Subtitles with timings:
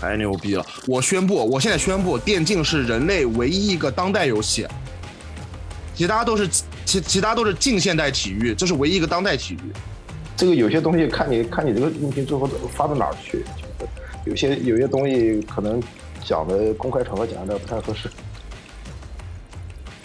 [0.00, 0.64] 太牛逼了！
[0.86, 4.64] 我宣布，我现在宣布，电竞是人类唯一一个当代游戏，
[5.92, 6.48] 其他都是
[6.84, 9.60] 其其他都是近现代体育，这是唯一一个当代体育。
[10.36, 13.44] 这个有些东西看你看你这个音频最后发到哪儿去，
[14.24, 15.82] 有些有些东西可能
[16.24, 18.08] 讲的公开场合讲的不太合适。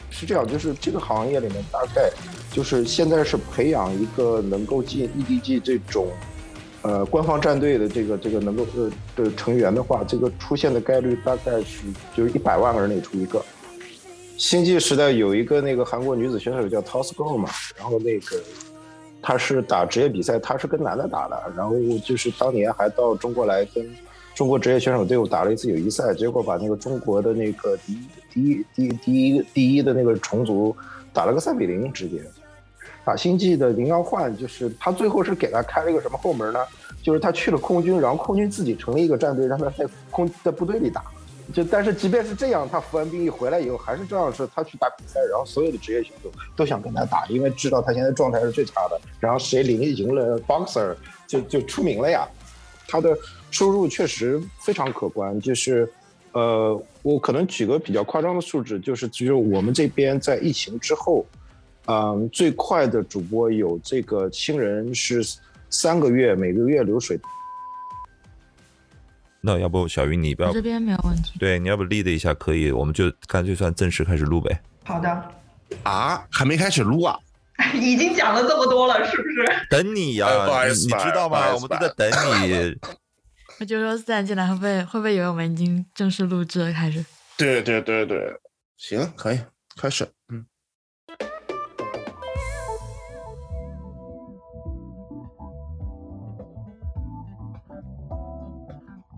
[0.09, 2.09] 是这样，就是这个行业里面大概
[2.53, 6.07] 就是现在是培养一个能够进 EDG 这种。
[6.85, 13.41] 呃，官方战队的这个这个能够呃的成员的话，这个出现的概率大概是就是一百万个人里出一个。
[14.37, 18.35] 星际时代有一个那个韩国女子选手叫 Tosco 嘛，然后那个
[19.21, 21.73] 她是打职业比赛，她是跟男的打的，然后
[22.03, 23.89] 就是当年还到中国来跟
[24.35, 30.75] 中国职业选手队伍打了一次友谊赛，结果把那个中国的那个第一第一第第一第一的那个虫族
[31.13, 32.21] 打了个三比零直接。
[33.05, 36.59] 打星际的林耀焕，就是他最后是给他开了一个什么后门呢？
[37.01, 41.03] 就是他去了空军，然后空军自己成立一个战队，让他在空在部队里打。
[41.53, 48.97] 就但是即便是这样，他服完兵役回来以后，还是这样是他去打比赛，然后所有的职业选手都想跟他打，因为知道他现在状态是最差的。
[49.19, 50.95] 然后谁赢赢了 boxer
[51.27, 52.25] 就就出名了呀。
[52.87, 53.13] 他的
[53.51, 55.91] 收入确实非常可观，就是
[56.31, 61.25] 呃，我可能举个比较夸张的数字，就是只有我们这边在疫情之后。
[61.85, 65.21] 嗯，最快的主播有这个新人是
[65.69, 67.19] 三个月，每个月流水。
[69.41, 71.37] 那要不小鱼你不要这边没有问题。
[71.37, 74.61] 对，你要不 lead 一下可以，我们就干脆算正式开始录呗。
[74.85, 75.09] 好的。
[75.83, 77.19] 啊，还没开始录啊？
[77.75, 79.45] 已经讲了这么多了，是不是？
[79.69, 80.27] 等你呀，
[80.69, 81.53] 你知道吗？
[81.53, 82.09] 我们都在等
[82.41, 82.79] 你。
[83.59, 86.71] 我就说自然进来会不会会不会以为我们已经正式录制了？
[86.71, 87.05] 开始。
[87.37, 88.39] 对对对对，
[88.77, 89.39] 行，可以
[89.75, 90.45] 开始，嗯。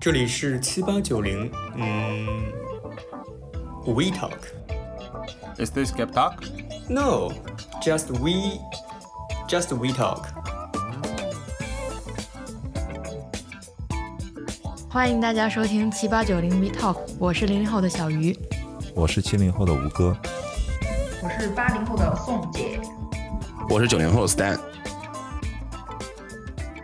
[0.05, 2.43] 这里是七八九零，嗯
[3.87, 4.37] ，We Talk。
[5.57, 6.43] Is this Gap Talk?
[6.87, 7.31] No,
[7.81, 8.59] just we,
[9.47, 10.27] just we talk.
[14.87, 18.37] 欢迎大家收听七八九零 We Talk，我是零零后的小鱼，
[18.93, 20.15] 我是七零后的吴哥，
[21.23, 22.79] 我是八零后的宋姐，
[23.67, 24.59] 我是九零后的 Stan。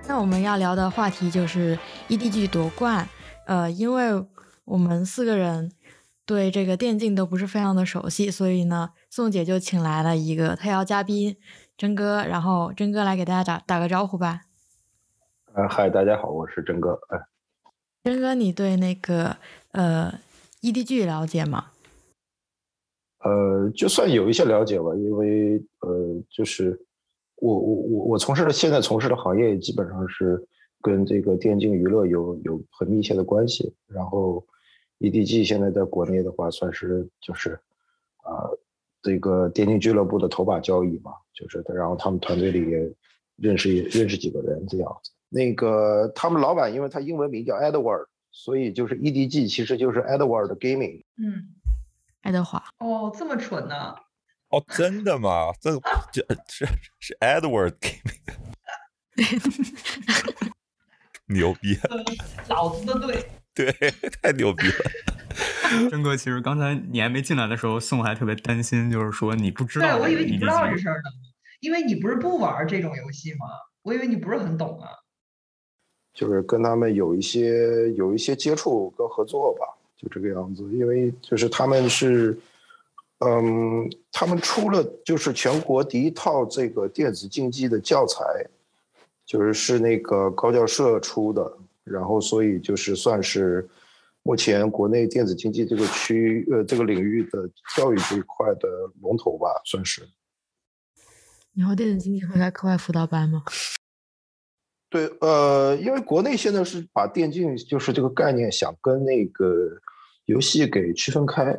[0.07, 1.77] 那我们要聊的话题就是
[2.11, 3.07] EDG 夺冠。
[3.45, 4.25] 呃，因为
[4.65, 5.71] 我们四个人
[6.25, 11.37] 对这个电竞都不是非常的熟悉，所以呢，宋姐就请来了一个特邀嘉宾
[11.77, 14.41] 真哥，然后真哥来给大家打打个招呼吧。
[15.53, 16.99] 呃，嗨，大家好，我是真哥。
[17.07, 17.17] 哎，
[18.03, 19.37] 真哥，你对那个
[19.71, 20.13] 呃
[20.61, 21.67] EDG 了解吗？
[23.23, 26.85] 呃，就算有一些了解吧，因为呃，就是。
[27.43, 30.47] 我我我我从事的现在从事的行业基本上是
[30.81, 33.75] 跟这个电竞娱乐有有很密切的关系。
[33.87, 34.45] 然后
[34.99, 37.59] ，EDG 现在在国内的话，算是就是
[38.23, 38.49] 啊
[39.01, 42.93] 这个电竞俱乐部的头把交椅嘛，就是然后他们团队里也
[43.37, 45.11] 认识认识几个人这样子。
[45.29, 51.03] 那个他们老板因为他英文名叫 Edward，所以就是 EDG 其实就是 Edward Gaming。
[51.17, 51.55] 嗯，
[52.21, 52.63] 爱德华。
[52.79, 53.95] 哦，这么蠢呢？
[54.49, 55.53] 哦，真的吗？
[55.61, 55.71] 这
[56.11, 56.67] 这是
[56.99, 58.19] 是 Edward Gaming，
[61.31, 61.77] 牛逼！
[62.49, 63.25] 老子的对，
[63.73, 64.91] 对，太牛逼了。
[65.89, 69.97] 真哥，其实刚才你还没进来的时候，宋还特别担心，就是说你不知道。
[69.97, 71.09] 对，我以为你不知道这事儿呢，
[71.61, 73.47] 因为你不是不玩这种游戏吗？
[73.81, 74.89] 我以为你不是很懂啊。
[76.13, 79.65] 就是跟他们有一些有一些接触跟合作吧，
[79.97, 80.63] 就这个样子。
[80.73, 82.37] 因为就是他们是。
[83.23, 88.25] 嗯，他们出了就是全国第一套这个电子竞技的教材，
[89.31, 93.65] 就是是那个高教社出的，然后所以就是算是
[94.23, 98.67] 目前国内电子竞技这个区呃这个领域的教育这一块的
[99.01, 100.05] 龙头吧，算是。
[101.53, 103.41] 以后电子竞技会开课外辅导班吗？
[104.89, 109.47] 对，呃，因为国内现在是把电竞就是这个概念想跟那个
[110.25, 111.57] 游戏给区分开。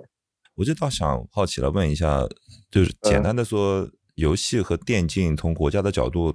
[0.57, 2.29] 我就倒想好奇了，问一下，
[2.71, 6.35] 就是简单的说，游戏和电竞从国家的角度，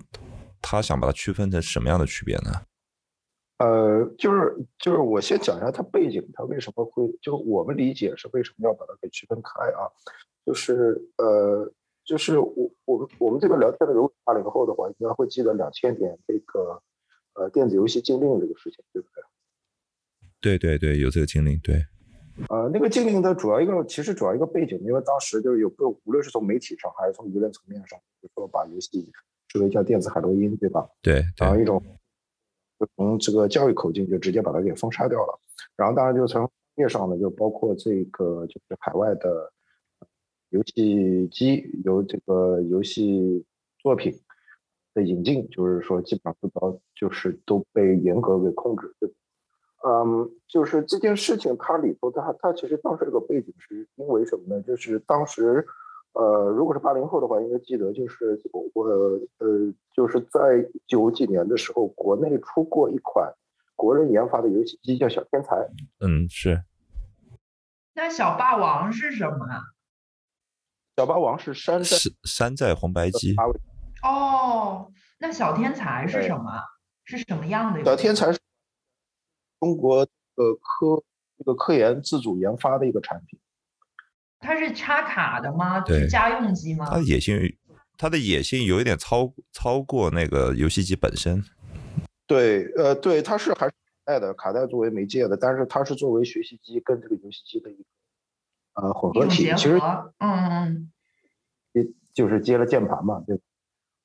[0.61, 2.51] 他想把它区分成什么样的区别呢？
[3.59, 9.89] 呃，就是就是我先讲一下它背景，它为什么会，就我们理解是为什么要把它给区分开啊？
[10.45, 11.71] 就是呃，
[12.05, 16.81] 就是我我们我们这边聊天的，如果八零后的话，应该会记得两千年这个
[17.33, 19.23] 呃电子游戏禁令这个事情，对不对？
[20.39, 21.83] 对对对，有这个禁令，对。
[22.49, 29.11] 呃，那个禁令的主要一个，其实主要一个背景，因为当时就是有个，无论是从媒体上还是从舆论层面上，就说把游戏
[29.49, 30.87] 视为叫电子海洛因，对吧？
[31.01, 31.81] 对对，然后一种
[32.79, 35.39] 就从这个教育口径就直接把它给封杀掉了。
[35.75, 39.51] 然后当然就从商业上呢，就包括这个就是海外的
[40.49, 43.45] 游戏机由这个游戏
[43.79, 44.13] 作品
[44.93, 48.93] 的引进，就是说基本上都到就是都被严格给控制。
[48.99, 49.09] 对
[49.85, 54.61] 嗯，就是这件事情它里头它它其实当时这个背景是因为什么呢？
[54.61, 55.65] 就是当时。
[56.17, 58.41] 呃，如果是八零后的话，应该记得，就是
[58.73, 58.83] 我
[59.37, 63.31] 呃，就是在九几年的时候，国内出过一款
[63.75, 65.55] 国人研发的游戏机，叫小天才。
[65.99, 66.63] 嗯，是。
[67.93, 69.45] 那小霸王是什么？
[70.95, 73.35] 小霸王是山寨山寨红白机。
[74.03, 76.51] 哦，那小天才是什么？
[77.03, 77.83] 是什么样的？
[77.85, 78.39] 小天才是
[79.59, 81.03] 中国的科
[81.37, 83.39] 这个科研自主研发的一个产品。
[84.47, 85.83] 它是插卡的吗？
[85.85, 86.87] 是家用机吗？
[86.89, 87.37] 它的野心，
[87.97, 91.43] 它的野心有一点超超过那个游戏机本身。
[92.25, 99.53] 对，呃，对，它是还是卡带的，卡带作为媒介的，但是它是作为学习机跟这个游戏机的一个呃混合体。
[99.57, 99.77] 其实，
[100.19, 100.91] 嗯嗯，
[101.73, 103.37] 也就是接了键盘嘛，对。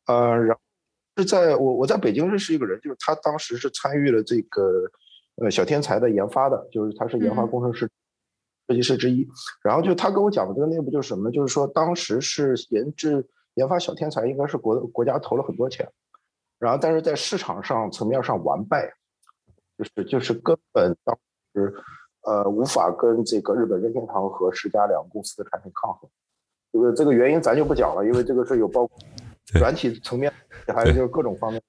[0.06, 0.60] 呃，然后
[1.16, 4.90] 是在我我在北京认识一个人，就是他当时是参与了这个
[5.36, 7.88] 呃小天才的研发的，就是他是研发工程师。
[8.68, 9.28] 设计师之一，
[9.62, 11.30] 然后就他跟我讲的这个内部就是什么呢？
[11.30, 15.86] 就是说当时是研制研发小天才，应该是国国家投了很多钱，
[16.58, 18.92] 然后但是在市场上层面上完败，
[19.76, 21.18] 就是就是根本当
[21.52, 21.74] 时
[22.22, 26.08] 呃无法跟这个日本任天堂和世嘉两个公司的产品抗衡。
[26.72, 28.96] 这个这个原因咱就不讲了，因为这个是有包括
[29.58, 30.32] 软体层面，
[30.68, 31.60] 还有就是各种方面，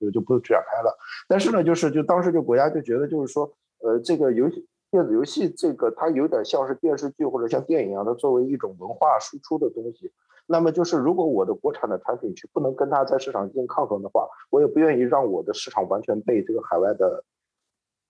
[0.00, 0.96] 就就不展开了。
[1.26, 3.52] 但是呢，就是就当时就国家就觉得就是说，
[3.82, 4.66] 呃，这个游戏。
[4.90, 10.12] 电子游戏这个，它有点像是电视剧或者像电影一样，它作为一种文化输出的东西。
[10.46, 17.22] 那么就是，如果我的国产的产品去不能跟它在市场进行抗衡的话，我也不愿意让我的市场完全被这个海外的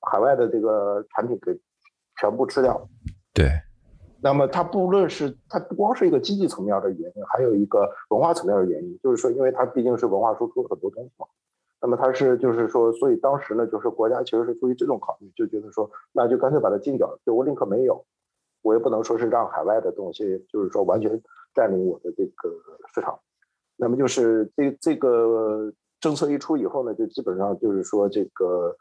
[0.00, 1.58] 海外的这个产品给
[2.20, 2.88] 全部吃掉。
[3.34, 3.46] 对。
[4.20, 11.26] 那么它不论是它不光是一个经济层面的原因，还有一个文化层面的原因，就是说，因为它毕竟是文化输出很多东西嘛。
[11.80, 18.04] 那么它是就是说，所以当时呢，就是国家其实是出于这种考虑，就觉得说，那就干脆把它禁掉，就我宁可没有，
[18.62, 21.22] 我也不能说是让海外的东西，就是说完全
[21.54, 22.50] 占领我的这个
[22.92, 23.16] 市场。
[23.76, 28.76] 那么就是这这个政策一出以后呢，就基本上就是说这个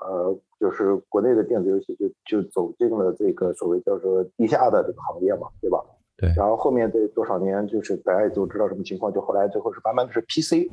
[0.00, 5.82] 呃，就是国内的电子游戏就就走进了这个所谓叫做地下的这个行业嘛，对吧？
[6.18, 6.30] 对。
[6.36, 10.70] 然后后面这多少年，就是大家也都知道什么情况，就后来最后是慢慢的是 PC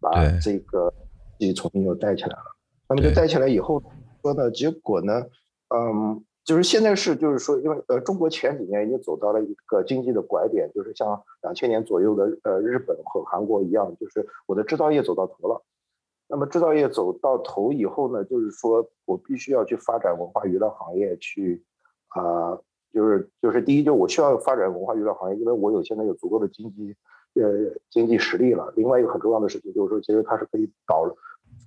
[0.00, 0.10] 把
[0.42, 0.92] 这个。
[1.54, 2.56] 重新又带起来了，
[2.88, 3.82] 那么就带起来以后
[4.22, 5.24] 说呢，结果呢，
[5.74, 15.62] 嗯，就是现在是就是说，因为呃，中国前几年已经走到了一个经济的拐点，就是像两千年左右的呃日本和韩国一样，就是我的制造业走到头了。
[16.28, 21.64] 那么制造业走到头以后呢，就是说我必须要去发展文化娱乐行业，去
[22.08, 22.56] 啊，
[22.92, 26.94] 就是就是第一，就我需要发展文化娱乐行业，因为我有现在有足够的经济
[27.34, 28.72] 呃经济实力了。
[28.76, 31.04] 另外一个很重要的事情就是说，其实它是可以导。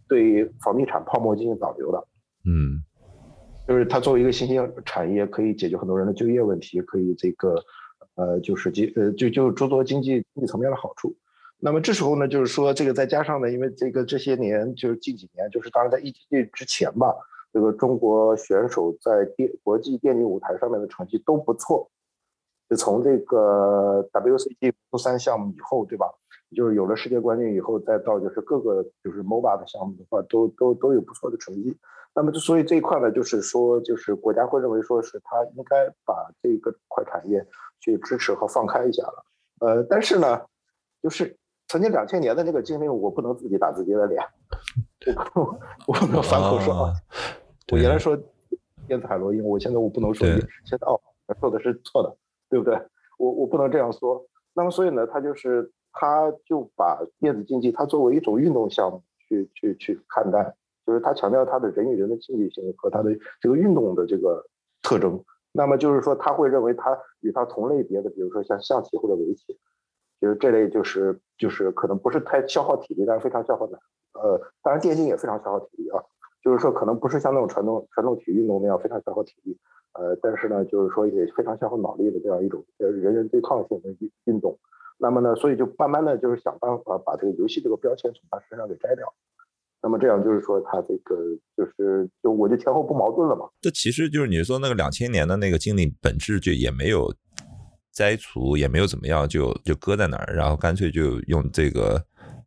[0.08, 2.08] 对房地产泡沫进行导流的，
[2.46, 2.84] 嗯，
[3.68, 7.56] 就是它作为一个新兴产业，可以解决很多人的就业问题，可以这个，
[8.16, 11.16] 呃，就是经呃就就诸多经济经济层面的好处。
[11.58, 17.16] 那么这时候呢，就是说这个再加上呢，因为这个这些年就是近几年，就是当然在疫情之前吧，
[17.52, 21.90] 这个中国选手在电国际电竞舞台上面的成绩都不错，
[22.74, 26.08] 就从这个 WCG 三项目以后，对吧？
[26.56, 31.78] 就是有了世界冠军以后，再到就是各个就是 MOBA 的项目的话，都都都有不错的成绩。
[32.16, 37.46] 那么，所以这一块呢，就是说，就是国家会认为说是他应该把这个块产业
[37.80, 39.26] 去支持和放开一下了。
[39.60, 40.42] 呃，但是呢，
[41.04, 41.38] 就是
[41.68, 44.20] 曾经两千年的那个经历，我不能自己打自己的脸，
[45.36, 46.94] 我我不能反口说啊。
[47.72, 48.18] 我原来说
[48.88, 50.28] 电子海洛因，我现在我不能说
[50.66, 51.00] 现在哦，
[51.40, 52.16] 说的是错的，
[52.54, 52.80] 对不对？
[53.18, 54.26] 我我不能这样说。
[54.54, 55.72] 那么，所以呢，他就是。
[55.96, 60.56] 他就把电子竞技，它作为一种运动项目去去去看待，
[60.88, 64.44] 就是他强调他的人与人的竞技性和他的这个运动的这个
[64.82, 65.24] 特征。
[65.52, 69.60] 那么就是说，他会认为他与他同类别的，比如说像象棋或者围棋，
[70.20, 73.78] 就是这类就是就是可能不是太消耗体力，但是非常消耗脑。
[74.14, 76.02] 呃，当然电竞也非常消耗体力啊，
[76.44, 79.60] 就是说可能不是像那种传统传统体育运动那样非常消耗体力，
[79.94, 84.58] 呃，但是呢，就是说也非常消耗脑力的这样一种呃人人对抗性的运运动。
[84.98, 89.06] 那么呢，所以就慢慢的就是想办法把这个游戏这个标签从他身上给摘掉。
[89.82, 91.16] 那么这样就是说，他这个
[91.58, 93.50] 就是就我就前后不矛盾了嘛。
[93.60, 97.14] 这其实就是你说那个两千年的那个经历本质就也没有
[97.92, 102.02] 摘除，也没有怎么样，就就搁在那儿，然后干脆就用这个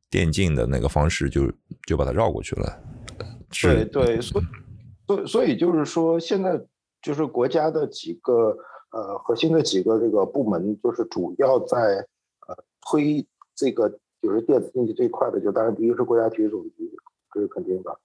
[0.08, 1.52] 电竞的那个方式就
[1.86, 2.82] 就把它绕过去了。
[3.62, 4.44] 对对，所以
[5.06, 6.58] 所所以就是说，现在
[7.06, 8.58] 就是国家的几个
[8.90, 12.04] 呃核心的几个这个部门，就是主要在
[12.48, 13.88] 呃推这个
[14.20, 16.92] 就是电子竞技这一块的，就当然第一个是国家体育总局，
[17.32, 17.96] 这是肯定的。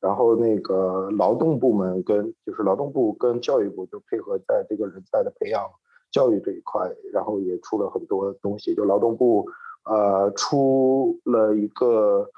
[0.00, 5.62] 然后那个劳动部门跟就是劳动部跟教育部就配合在这个人才的培养
[6.10, 8.74] 教育这一块，然后也出了很多东西。
[8.74, 9.46] 就劳动部
[9.84, 12.28] 呃出了一个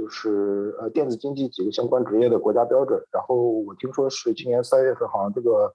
[0.00, 5.74] 就是呃电子竞技几个相关职业的国家标准，然后我听说是今年三月份好像这个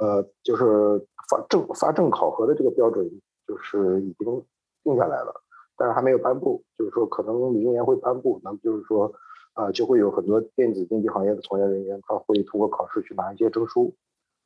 [0.00, 0.98] 呃就是
[1.28, 3.08] 发证发证考核的这个标准
[3.46, 4.44] 就是已经
[4.82, 5.32] 定下来了，
[5.76, 8.40] 但是还没有颁布，就是说可能明年会颁布。
[8.42, 9.12] 那么就是说。
[9.52, 13.92] 啊，就会有很多电子竞技行业的从业人员，他会通过考试去拿一些证书，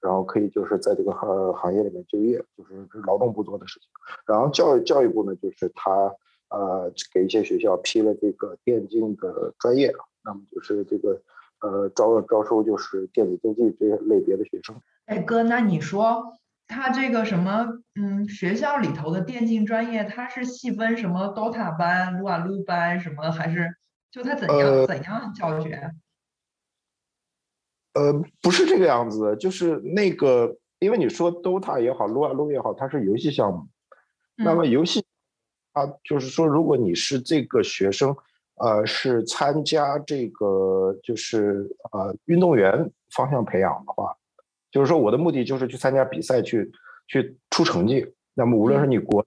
[0.00, 3.88] 然后可以就是在这个行行业里面就业，就是劳动部做的事情。
[4.26, 6.10] 然后教育教育部呢，就是他
[6.54, 9.92] 呃给一些学校批了这个电竞的专业，
[10.24, 11.20] 那么就是这个
[11.60, 14.80] 呃招招收就是电子竞技这些类别的学生。
[15.06, 23.74] 哎哥，那你说他这个什么嗯学校里头的电竞专业，它是细分什么 DOTA 班、撸啊撸班什么还是？
[24.10, 25.90] 就他怎样怎样教学？
[27.94, 33.66] 呃，不是这个样子，就是那个，因为你说 DOTA 也好，撸啊撸也好，它是游戏项目。
[34.36, 35.03] 那么游戏，
[35.74, 38.16] 啊，就是说，如果你是这个学生，
[38.56, 44.16] 呃，是参加这个就是呃运动员方向培养的话，
[44.72, 46.72] 就是说我的目的就是去参加比赛，去
[47.06, 48.14] 去出成绩。
[48.34, 49.24] 那么无论是你国，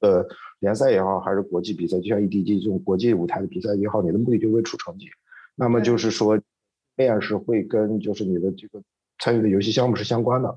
[0.00, 0.26] 呃。
[0.60, 5.06] 联赛也好，还是国际比赛，就像 EDG 这种国际舞台的比赛也好，你的目的就是为出成绩。
[5.54, 6.40] 那么就是说，
[6.96, 8.82] 面是会跟就是你的这个
[9.18, 10.54] 参与的游戏项目是相关的。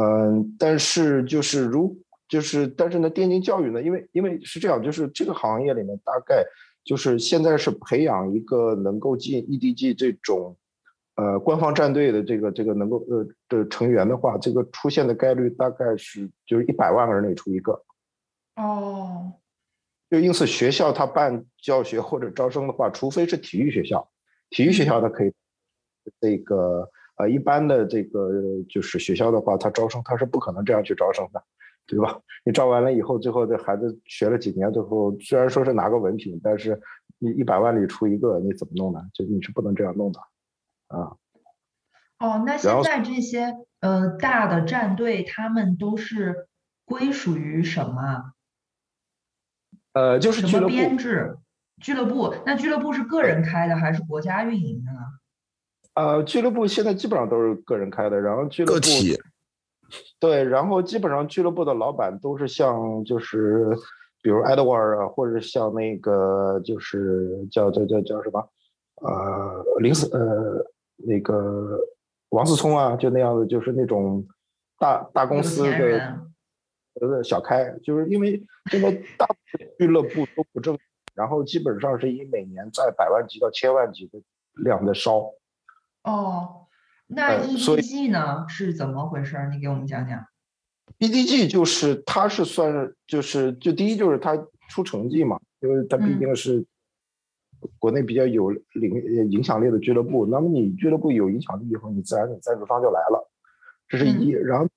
[0.00, 1.94] 嗯，但是就是如
[2.28, 6.44] 就是但是呢，电竞教育呢，因为因为是这样，就是这个行业里面大概
[6.84, 10.56] 就是现在是培养一个能够进 EDG 这种
[11.16, 17.84] 呃官方战队的这个这个能够呃的成员的话，这个出现的概率大概是就是一百万个人里出一个。
[18.56, 19.32] 哦，
[20.10, 24.08] 就因此学校他办教学或者招生的话，除非是体育学校，
[24.50, 25.32] 体育学校它可以，
[26.20, 28.30] 这个呃一般的这个
[28.68, 31.42] 就是学校的话，他招生他是不可能这样去招生的，
[31.86, 32.18] 对吧？
[32.44, 36.80] 你招完了以后，最后这孩子学了几年，最后虽然说是拿个文凭，但是
[37.18, 39.00] 你一百万里出一个，你怎么弄呢？
[39.12, 40.20] 就你是不能这样弄的，
[40.88, 41.16] 啊。
[42.18, 46.48] 哦，那现在这些呃大的战队，他们都是
[46.84, 48.32] 归属于什么？
[49.92, 51.36] 呃，就是什么编制？
[51.80, 52.34] 俱乐部？
[52.46, 55.00] 那俱乐部是个人开的还是国家运营的呢？
[55.94, 58.80] 呃，俱乐部现在基本上都是个人开的，然后俱乐部
[60.18, 63.68] 对，然后基本上俱乐部的老板都是像就是
[64.22, 68.48] 比如 Edward 啊，或者像那个就是叫叫叫叫什么
[69.02, 70.64] 呃林思呃
[70.96, 71.78] 那个
[72.30, 74.26] 王思聪啊，就那样的，就是那种
[74.78, 76.18] 大大公司的。
[77.00, 78.88] 呃，小开就是因为现在
[79.18, 80.78] 大部分俱乐部都不挣，
[81.12, 84.22] 然后基本上是以每年在百万级到千万级的
[84.62, 85.32] 量在烧。
[86.04, 86.63] 哦，
[87.06, 89.36] 那 EDG 呢是怎么回事？
[89.52, 90.24] 你给我们讲讲。
[90.98, 94.36] EDG 就是它是算就是就第一就是它
[94.68, 96.64] 出成绩嘛，因为它毕竟是
[97.78, 100.26] 国内比较有领影响力的俱乐部。
[100.26, 103.30] 那么你俱乐部有影响力以后，你自然你赞助商就来了，
[103.88, 104.30] 这是一。
[104.30, 104.68] 然后。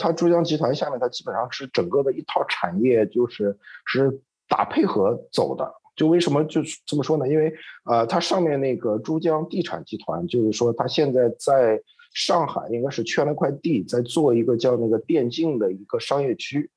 [0.00, 5.72] 它珠江集团下面，它基本上是整个的一套产业，就是是打配合走的。
[5.96, 7.26] 就为什么就是这么说呢？
[7.26, 7.52] 因为
[7.86, 16.70] 呃，它上面那个珠江地产集团，就是说它现在在上海应该是圈了块地，在做一个叫那个电竞的一个商业区，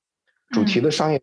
[0.49, 1.21] 主题的商业，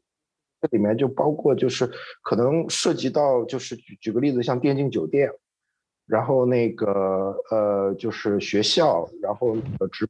[0.61, 1.91] 这里面就包括就是
[2.23, 5.31] 可能涉及到就是举举个例子，像电竞酒店，
[6.07, 10.07] 然后那个呃就是学校，然后呃直。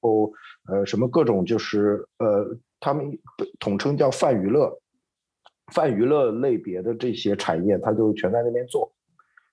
[0.00, 0.30] 后，
[0.68, 3.18] 呃，什么各种就是呃，他们
[3.58, 4.78] 统称叫泛娱乐，
[5.72, 8.92] 泛娱乐类别的这些产业，它就全在那边做。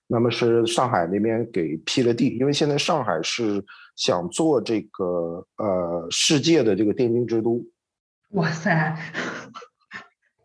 [0.06, 3.64] 那么是上海那边给批了地，因为现在上海是
[3.96, 7.64] 想做这个呃世界的这个电竞之都。
[8.32, 8.70] 哇塞，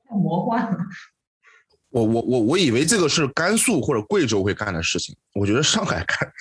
[0.08, 0.78] 太魔幻了！
[1.90, 6.32] 我我我我以为这个是甘肃或者贵州会干的事情，我觉得上海干。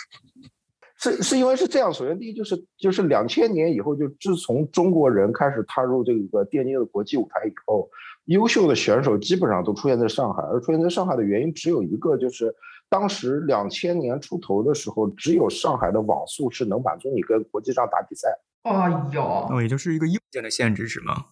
[0.98, 7.88] 是是因为是这样，首先第一就是就是两千年以后，就自从中国人开始踏入这个电竞的国际舞台以后，
[8.26, 12.54] 优秀的选手基本上都出现在上海，而出现在上海的原因只有一个，就是
[12.88, 18.28] 当时两千年出头的时候，只有上海的网速是能满足你跟国际上打比赛。
[18.64, 21.26] 哦哟，那也就是一个硬件的限制是吗？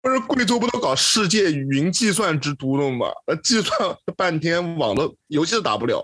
[0.00, 3.06] 不是贵州不都搞世界云计算之都了吗？
[3.26, 6.02] 呃，计算半天网络游戏都打不了。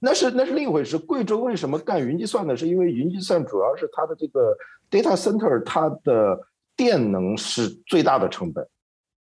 [0.00, 0.98] 那是那是另一回事。
[0.98, 2.56] 贵州为什么干云计算呢？
[2.56, 4.56] 是因为云计算主要是它的这个
[4.90, 6.38] data center，它的
[6.74, 8.66] 电能是最大的成本。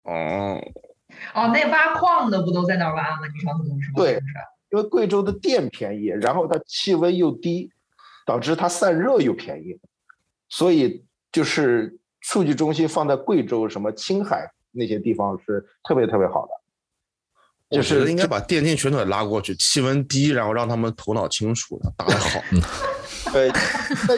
[0.03, 0.61] 哦，
[1.33, 3.27] 哦，那挖矿的不都在那儿挖吗？
[3.33, 4.19] 你上次跟我说对？
[4.71, 7.69] 因为贵州的电便宜，然后它气温又低，
[8.25, 9.77] 导致它散热又便宜，
[10.47, 16.51] 所以就是数据中心放在贵州、什么青海那些地方是特别特别好的。
[17.69, 22.41] 就是应该把电竞选手拉过去，气温低，然后让他们头脑清楚，打得好。
[23.31, 24.17] 对，在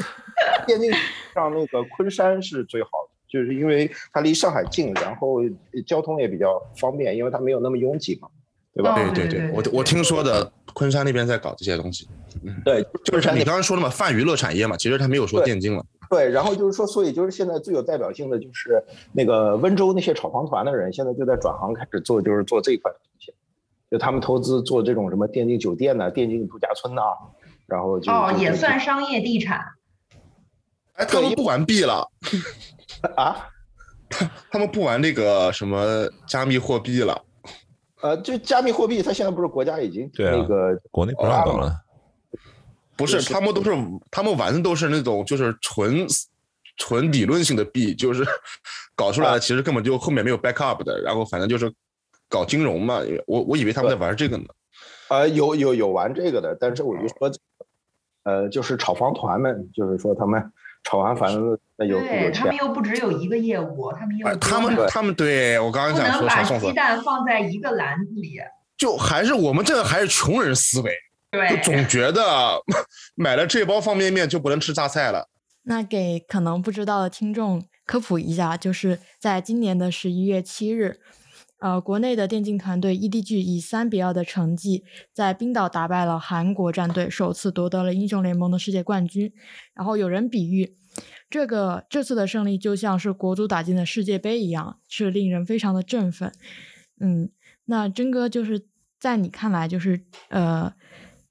[0.65, 0.91] 电竞
[1.33, 5.39] 上那个昆山是最好的，就是因为它离上海近，然后
[5.87, 8.27] 交通也比较方便，因为它没有那么拥挤嘛，
[8.75, 8.93] 对吧？
[8.93, 12.07] 对对对，我我听说的，昆山那边在搞这些东西，
[12.63, 15.83] 对，就是你刚刚说的嘛，泛娱乐产业嘛，其实他没有说电竞了。
[16.11, 18.79] 对，然后就是说，所以就是现在最有代表性的就是
[19.13, 23.33] 那个温州那些炒房团的人，现在就在转行开始做，就是做这一块的东西，
[23.89, 27.01] 就他们投资做这种什么电竞酒店呐、电竞度假村呐、
[27.65, 29.59] 然后就哦，也算商业地产。
[30.93, 32.07] 哎，他们不玩币了，
[33.15, 33.49] 啊，
[34.49, 37.21] 他们不玩那个什么加密货币了。
[38.01, 41.73] 呃，就加密货币，它现在不是国家已经那个国内不让搞了。
[42.95, 43.71] 不是他们都是
[44.11, 46.05] 他们玩的都是那种就是纯
[46.77, 48.25] 纯理论性的币，就是
[48.95, 51.73] 搞出来的，其实根本就后面没有 backup 的，然后反正就是
[52.29, 53.01] 搞金融嘛。
[53.25, 54.45] 我我以为他们在玩这个呢。
[55.09, 57.31] 呃，有有有玩这个的，但是我就说，
[58.23, 60.51] 呃，就是炒房团们，就是说他们
[60.83, 68.39] 炒完反正那有有钱，对他们又不只有一个业务，他们又哎，他们他们对我刚刚不能想说把鸡小宋说，蛋放在一个篮子里。
[68.75, 70.91] 就还是我们这个还是穷人思维，
[71.31, 72.61] 就对，总觉得
[73.15, 75.29] 买了这包方便面就不能吃榨菜了。
[75.63, 80.99] 那给可能不知道的听众科普一下，就是在今年的十一月七日，
[81.63, 89.31] 呃，国内的电竞团队 EDG 以三比二的成绩在冰岛打败了韩国战队，首次夺得了英雄联盟的世界冠军。
[89.73, 90.75] 然后有人比喻，
[91.29, 96.33] 这个这次的胜利就像是国足打进的世界杯一样，是令人非常的振奋。
[96.99, 97.29] 嗯，
[97.63, 98.67] 那真哥就是
[98.99, 100.73] 在你看来，就是呃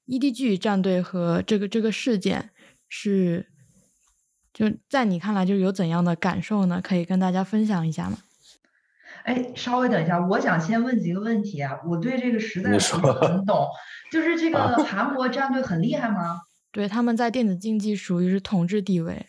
[0.07, 2.49] ，EDG 战队和这个这个事件
[2.89, 3.51] 是，
[4.51, 6.81] 就在你看来就是有怎样的感受呢？
[6.83, 8.17] 可以跟大家分享一下吗？
[9.23, 13.67] 哎，稍微等一下，我想先问几个问题啊，我对这个实在不是很懂。
[14.11, 16.41] 就是这个啊 韩国战队很厉害吗？
[16.71, 19.25] 对，他们在电子竞技属于是统治地位。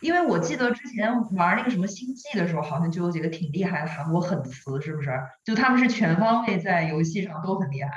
[0.00, 5.10] 因为我记得之前玩那个什么星际的时候，好像就有几个挺厉害的韩国狠词，是不是？
[5.44, 7.90] 就他们是全方位在游戏上都很厉害。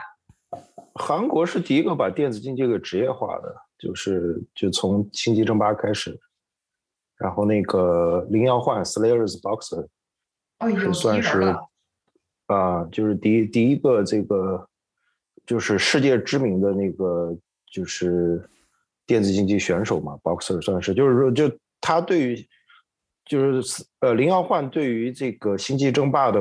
[0.96, 6.18] 韩国是第一个把电子竞技给职业化的，就是就从星际争霸开始，
[7.18, 9.88] 然后那个灵耀焕 Slayers Boxer
[10.80, 11.56] 是算是。
[12.50, 14.66] 啊、就是第一第一个这个
[15.46, 17.36] 就是世界知名的那个
[17.70, 18.42] 就是
[19.06, 22.48] 电子竞技选手嘛，boxer 算是，就是说就他对于
[23.26, 26.40] 就是呃林耀焕对于这个星际争霸的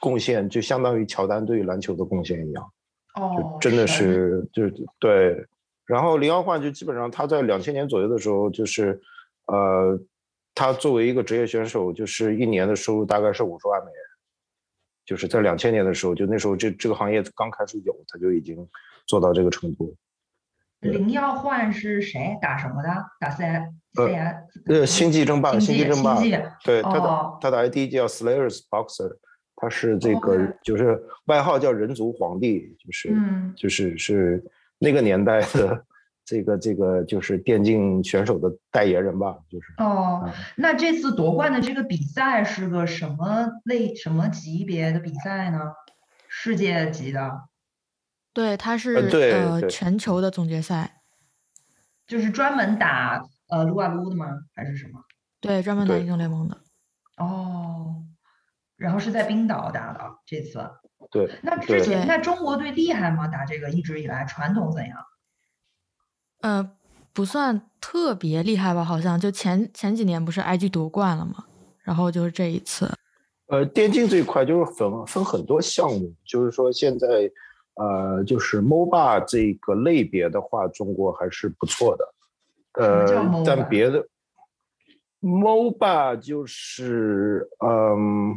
[0.00, 2.70] 贡献，就相当于乔丹对于篮球的贡献一样，
[3.14, 5.46] 哦就，真的是就是对。
[5.86, 9.00] 然后林耀焕就基本上他在两千年左右的时候，就是
[9.46, 9.98] 呃
[10.56, 14.00] 他作为一个职业选手，就是一年的收入大概是五十万美元。
[15.04, 18.68] 就是在两千年的时候，就那时候这这个行业刚开始有，他就已经
[19.06, 19.94] 做到这个程度。
[20.80, 22.36] 对林耀焕是谁？
[22.42, 22.88] 打什么的？
[23.20, 23.72] 打 C S
[24.66, 26.20] 呃星际争霸，星际际争霸
[26.64, 29.16] 对他的、哦他的 ID 叫 Slayers Boxer，
[29.54, 34.44] 他是这个、就是外号叫人族皇帝，就是、嗯就是是
[34.78, 35.85] 那个年代的
[36.26, 45.60] 这个这个就是电竞选手的代言人吧，就是哦嗯，那这次夺冠的这个比赛是个什么类、什么级别的比赛呢？
[46.28, 47.44] 世界级的，
[48.34, 51.00] 对，它是对呃全球的总决赛，
[52.08, 54.26] 就是专门打呃撸啊撸的吗？
[54.52, 55.00] 还是什么？
[55.40, 56.58] 对，专门打英雄联盟的。
[57.18, 58.02] 哦，
[58.76, 60.68] 然后是在冰岛打的这次。
[61.12, 63.28] 对那之前对那中国队厉害吗？
[63.28, 64.98] 打这个一直以来传统怎样？
[66.40, 66.70] 呃，
[67.12, 71.44] 不算特别厉害吧，好像就前前几年不是 IG 夺冠了嘛，
[71.82, 72.90] 然后就是这一次。
[73.46, 77.30] 呃，电竞这一块就是分分很多项目，就是说现在，
[77.74, 82.14] 呃，就是 MOBA 这个类别的话，中国还是不错的。
[82.72, 84.04] 呃，但别的
[85.20, 88.34] MOBA 就是，嗯，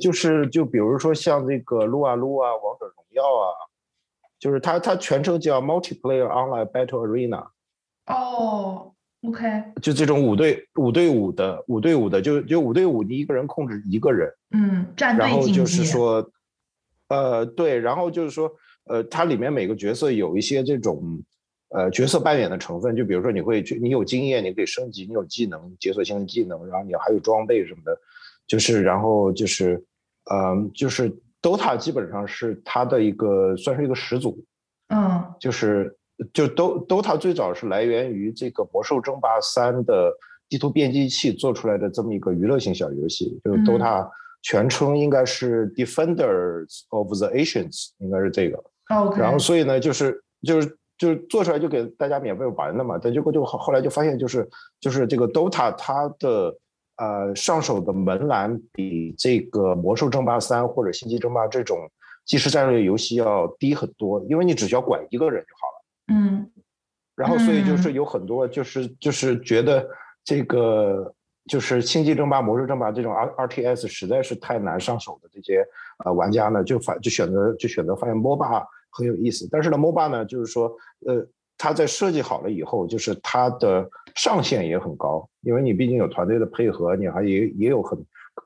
[0.00, 3.52] 就是就比如说像这个撸啊撸啊、王者荣耀啊，
[4.44, 7.46] 就是它它全称叫 Multiplayer Online Battle Arena。
[8.04, 8.92] 哦
[9.26, 9.42] ，OK，
[9.80, 16.30] 就这种五对五对五的五对五的，就就五对五，你一个人控制一个人，嗯，战队然后就是说，
[17.08, 18.52] 呃，对，然后就是说，
[18.84, 21.02] 呃，它里面每个角色有一些这种
[21.70, 27.98] 呃角色扮演的成分，就比如说你会去，你有经验，你可以升级，你有技能，解锁新的技能，然后你还有装备什么的，
[28.46, 29.82] 就是然后就是，
[30.30, 31.10] 嗯、就是
[31.44, 34.42] DOTA 基本上是它的一个算是一个始祖，
[34.88, 35.94] 嗯就是
[36.32, 40.10] 就 Do DOTA 最早是来源于这个《魔兽争霸三》的
[40.48, 44.08] 地图编辑器做出来的这么一个娱乐性小游戏，就是嗯 DOTA
[44.42, 48.62] 全称应该是 Defenders of the Ancients，应该是这个。
[48.88, 54.48] ，OK，然后所以呢，就是就是就是做出来就给大家免费玩的嘛，但结果就后后来就发现就是
[54.80, 56.54] 就是这个 DOTA 它的
[56.96, 61.78] 呃上手的门槛比这个魔兽争霸三或者星际争霸这种
[62.24, 65.84] 即时战略游戏要低很多，因为你只需要管一个人就好了。
[66.14, 66.50] 嗯
[67.16, 69.88] 然后所以就嗯是有很多就是就是觉得
[70.24, 71.14] 这个
[71.46, 75.64] 就是星际争霸、魔兽争霸这种 R R T S 实在是太难上手的这些
[76.04, 79.46] 呃玩家呢，就反就选择就选择发现 MOBA 很有意思。
[79.50, 80.74] 但是呢，MOBA 呢就是说
[81.06, 81.24] 呃
[81.56, 87.98] 它在设计好了以后，就是它的上限也很高，因为你毕竟有团队的配合，你还也也有很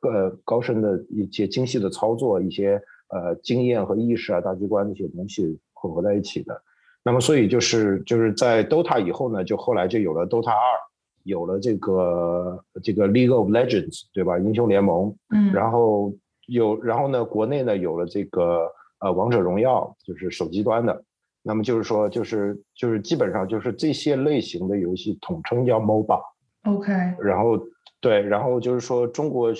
[0.02, 6.62] 呃高深的一些精细的操作，一些呃经验和意识啊、大局观这些东西混合在一起的。
[7.02, 10.78] 那么，所以就是就是在 DOTA 以后呢，就后来就有了 DOTA 二，
[11.22, 14.38] 有了这个这个 League of Legends，对吧？
[14.38, 16.12] 英雄联盟，嗯，然后
[16.46, 21.02] 有，然后呢，国内呢有了这个呃王者荣耀，就是手机端的。
[21.48, 26.20] 那么就是说，就是就是基本上就是这些类型的游戏统称叫 MOBA。
[26.64, 27.58] OK，然后
[28.02, 29.50] 对，然后就是说中国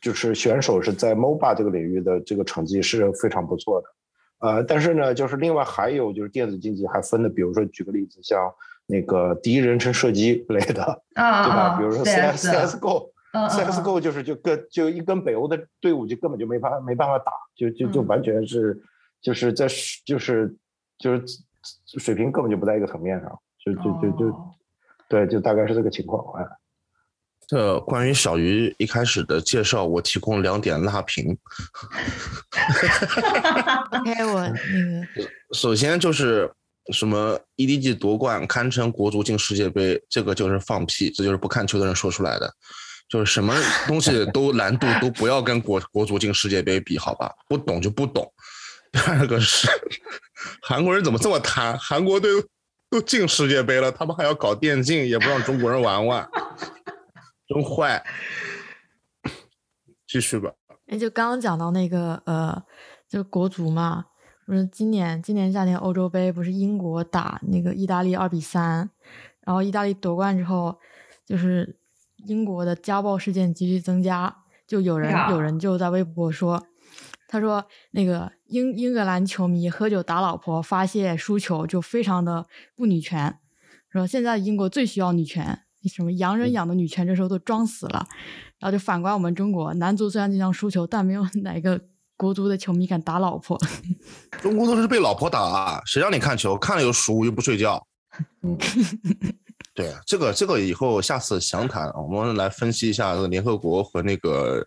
[0.00, 3.88] 就是选手是在 MOBA 这个领域的这个成绩是非常不错的。
[4.38, 8.50] 呃，但是呢，就是另外还有就是电子竞技还分的，比如说举个例子，像
[8.86, 10.82] 那个第一人称射击类的，
[11.16, 11.60] 啊对吧？
[11.60, 12.98] 啊，比如说 CS CS GO。
[12.98, 18.76] 嗯嗯 CSGO 就是就跟就一跟北欧的队伍就根本就没法没办法打，就就就嗯完全是
[19.22, 19.66] 就是在
[20.04, 20.54] 就是
[20.98, 21.24] 就是
[21.98, 24.54] 水平根本就不在一个层面上，就就就就哦
[25.08, 26.46] 对，就大概是这个情况哎。
[27.46, 31.36] 这关于小鱼一开始的介绍，我提供两点辣评。
[33.90, 36.48] OK， 我那个首先就是
[36.92, 42.48] 什么 EDG 夺冠堪称国足进世界杯，这个就是放屁，这就是不看球的人说出来的。
[43.08, 43.52] 就是什么
[43.88, 47.34] 东西都难度都不要跟国国足进世界杯比，好吧？
[47.48, 48.32] 不懂就不懂。
[48.92, 49.68] 第二个是
[50.62, 51.76] 韩国人怎么这么贪？
[51.78, 52.30] 韩国队
[52.90, 56.28] 都进世界杯了，他们还要搞电竞，也不让中国人玩玩，
[57.46, 58.04] 真坏。
[60.08, 60.50] 继续吧。
[60.88, 62.60] 哎，就刚刚讲到那个呃，
[63.08, 64.06] 就国足嘛，
[64.44, 68.90] 不是今年今年夏天欧洲杯不是英国打那个意大利二比三，
[69.42, 70.80] 然后意大利夺冠之后，
[71.24, 71.78] 就是
[72.26, 76.66] 英国的家暴事件急剧增加，就有人有人就在微博说，
[77.28, 83.38] 他说那个英英格兰球迷喝酒打老婆发泄输球就非常的不女权，
[83.92, 88.06] 说现在英国最需要女权，什么洋人养的女权这时候都装死了。
[88.58, 91.80] 然后就反观我们中国，男足虽然经常输球，但没有哪个
[92.16, 93.56] 国足的球迷敢打老婆。
[94.42, 96.58] 中国都是被老婆打啊，谁让你看球？
[96.58, 97.80] 看了又输又不睡觉。
[98.42, 98.58] 嗯，
[99.72, 104.66] 对，这个这个以后下次详谈，啊我们来分析一下这个联合国和那个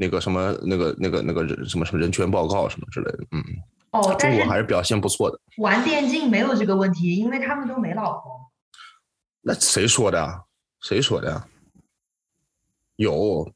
[0.00, 3.18] 那个什么那个那个那个人什么什么人权报告什么之类的。
[3.32, 3.44] 嗯，
[3.90, 5.38] 哦，中国还是表现不错的。
[5.58, 8.50] 玩电竞没有这个问题，因为他们都没老婆。
[9.42, 10.40] 那谁说的啊？
[10.80, 11.46] 谁说的呀？
[12.96, 13.52] 有，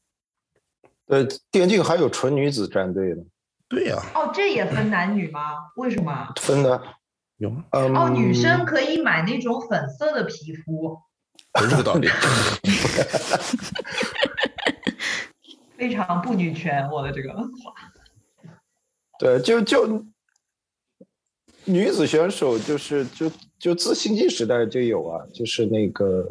[1.07, 3.23] 呃，电竞还有纯女子战队的，
[3.67, 5.55] 对呀、哦，这也分男女吗？
[5.77, 6.31] 为什么？
[6.39, 6.79] 分的。
[7.37, 7.63] 有吗？
[7.71, 10.95] 嗯，哦，女生可以买那种粉色的皮肤，
[11.53, 12.07] 不是这个道理。
[15.77, 16.89] 非常不女权。
[16.89, 17.35] 我的这个，
[19.19, 20.05] 对，就就
[21.65, 26.25] 女子选手就是就就自星际时代就有啊，就是那个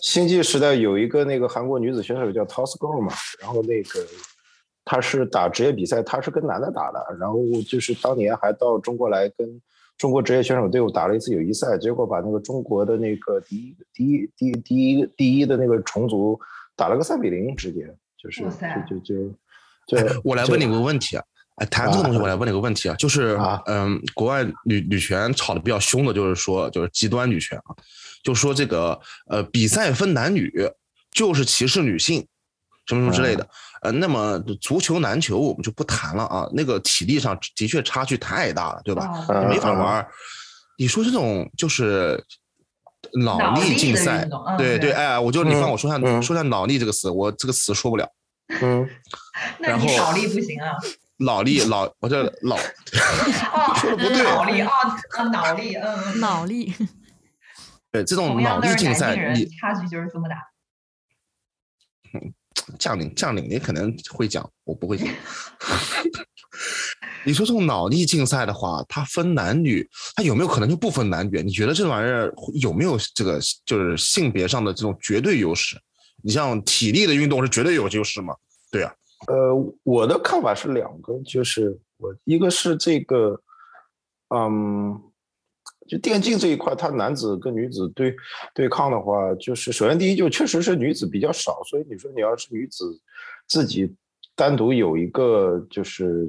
[0.00, 4.06] 星际时代有一个那个韩国女子选手叫 Toss Girl 嘛，然后那个
[4.84, 9.60] 她是打职业比赛，她是跟男的打的，然后就是当年还到中国来跟
[9.96, 16.38] 中国职业选手队伍打了一次友谊赛，结果把那个中国的那个第一第一第第一第一的那个虫族
[16.76, 17.94] 打了个三比零，直接
[18.26, 19.30] 就是哇塞就就
[19.86, 21.22] 就 我来问你个问题啊，
[21.56, 27.70] 哎，谈这个东西，我来问你个问题啊，就是啊嗯，国外女女权吵得比较凶的，就是说就是极端女权啊，
[28.22, 30.50] 就说这个呃比赛分男女
[31.12, 32.26] 就是歧视女性，
[32.86, 33.48] 什么什么之类的。
[33.82, 39.08] 呃，那么足球、篮球我们就不谈了啊，那个体力上的确差距太大了，对吧？
[39.48, 40.08] 没法嗯玩儿。
[40.78, 42.22] 你说这种就是
[43.20, 48.06] 脑力竞赛，对对，哎，我就你帮我说下嗯说下脑力这个词，我这个词说不了。
[48.48, 48.88] 嗯，
[49.58, 50.72] 那然后你脑力不行啊？
[51.18, 54.70] 脑力老，我这老啊，说的不对脑力啊
[55.16, 56.72] 啊，脑力，嗯嗯，脑力，
[57.90, 59.16] 对这种脑力竞赛，
[59.58, 60.36] 差距就是这么大。
[62.78, 65.08] 将领将领你可能会讲，我不会讲。
[67.24, 71.42] 你说这种脑力竞赛的话，它分男女，它有没有可能就不分男女？
[71.42, 75.80] 你觉得这玩意儿有没有这个就是性别上的这种绝对优势？
[76.22, 78.34] 你像体力的运动是绝对有优势嘛？
[78.70, 78.94] 对啊，
[79.28, 83.40] 呃，我的看法是两个，就是我一个是这个，
[84.34, 85.00] 嗯，
[85.86, 88.14] 就电竞这一块，它男子跟女子对
[88.54, 93.00] 对抗的话，就是首先第一就确实是女子比较少，所以你说你要是女子
[93.46, 93.94] 自己
[94.34, 96.28] 单独有一个就是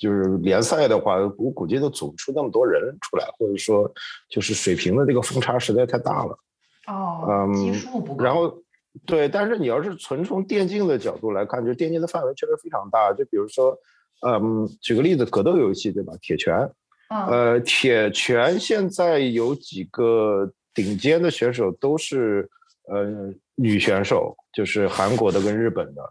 [0.00, 3.90] 就是联赛的话，我估计都组不出那么多人出来，或者说
[4.30, 6.38] 就是水平的这个分差实在太大了。
[6.86, 8.24] 哦，基嗯数不够。
[8.24, 8.62] 然后，
[9.06, 13.12] 对，但是你要是纯从电竞的角度来看，就电竞的范围确实非常大。
[13.12, 13.76] 就比如说，
[14.26, 16.12] 嗯，举个例子，格斗游戏对吧？
[16.20, 16.54] 铁拳，
[17.10, 22.48] 嗯，呃，铁拳现在有几个顶尖的选手都是
[22.88, 26.02] 呃女选手，就是韩国的跟日本的。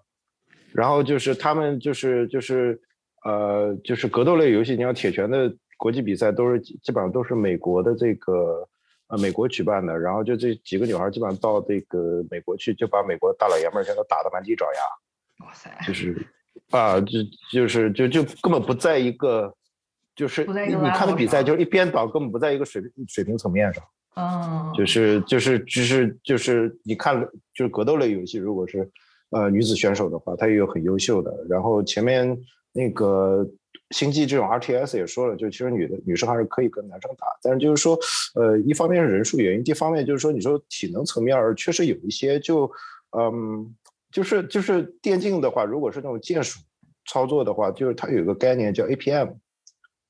[0.73, 2.79] 然后就是他们就是就是
[3.23, 8.67] 呃就是格斗类游戏，你像铁拳的国际比赛都是基基本上都是美国的这个
[9.07, 15.45] 呃美国举办的，然后就这几个女孩基本上到这个美国去，就把美国大老爷们儿全都打得满地找牙。
[15.45, 16.27] 哇塞，就是
[16.71, 17.19] 啊，就
[17.51, 19.53] 就是就就根本不在一个，
[20.15, 23.83] 就是你看的比赛，就是一边倒，根本不在一个水平水平层面上。
[24.15, 27.21] 嗯，就是就是就是就是你看，
[27.53, 28.89] 就是格斗类游戏，如果是
[29.29, 31.31] 呃女子选手的话，她也有很优秀的。
[31.47, 32.35] 然后前面
[32.71, 33.47] 那个
[33.91, 37.97] 星际这种 RTS 也说了，就其实女的女生还是可以跟男生打，但是就是说，
[38.35, 42.69] 呃，一方面是人数原因，第一方面就是说，你说体能层面儿确实有一些就
[43.17, 43.73] 嗯，
[44.11, 46.59] 就是就是电竞的话，如果是那种键鼠
[47.05, 49.35] 操作的话，就是它有一个概念叫 APM，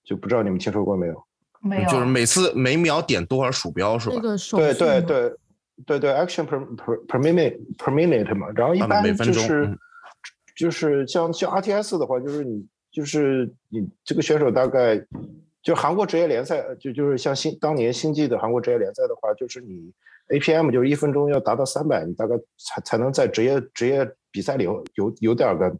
[0.03, 1.23] 就不知道你们听说过没有？
[1.61, 4.21] 没有，就是每次每秒点多少鼠标是吧那？
[4.21, 5.33] 个手对，对对
[5.85, 9.77] 对对，action per per per minute per minute 嘛，然后一啊般每分钟就是、嗯
[10.55, 12.65] 就是像像 RTS 的话，就是你
[12.97, 14.99] 就是你这个选手大概
[15.61, 19.93] 就韩国职业联赛，就就是像星当年星际的韩国职业联赛的话，就是你
[20.29, 25.77] APM 就是一分钟要达到三百，你大概才才能在职业职业比赛里有有有点个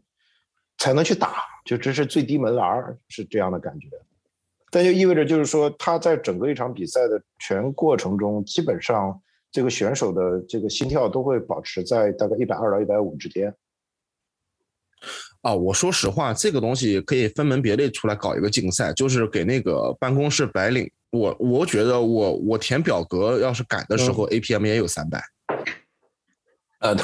[0.76, 3.88] 才能去打，就这是最低门槛儿，是这样的感觉。
[4.70, 13.52] 但就意味着就是说，他在整个一场比赛的全过程中，基本上这个选手的这个心跳都会保持在大概一百二到一百五之间。
[15.42, 20.90] 啊，我说实话，这个东西可以分门别类出来搞一个竞赛，就是给那个办公室白领。
[21.10, 25.22] 我我觉得我我填表格要是赶的时候、a p m 也有三百。
[26.80, 26.94] 呃，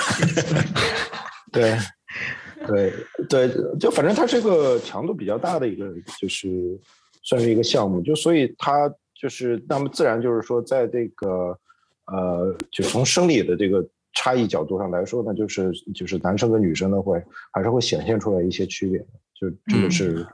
[1.51, 1.77] 对，
[2.67, 2.93] 对，
[3.29, 5.87] 对对，就反正它是个强度比较大的一个，
[6.21, 6.79] 就是
[7.23, 11.59] 算是一个项目，就所以它就是那么自然就是说，在这个
[12.07, 17.23] 呃，就从生理的这个差异角度上来说呢，就是就是男生跟女生呢会
[17.53, 20.27] 还是会显现出来一些区别的，就这个是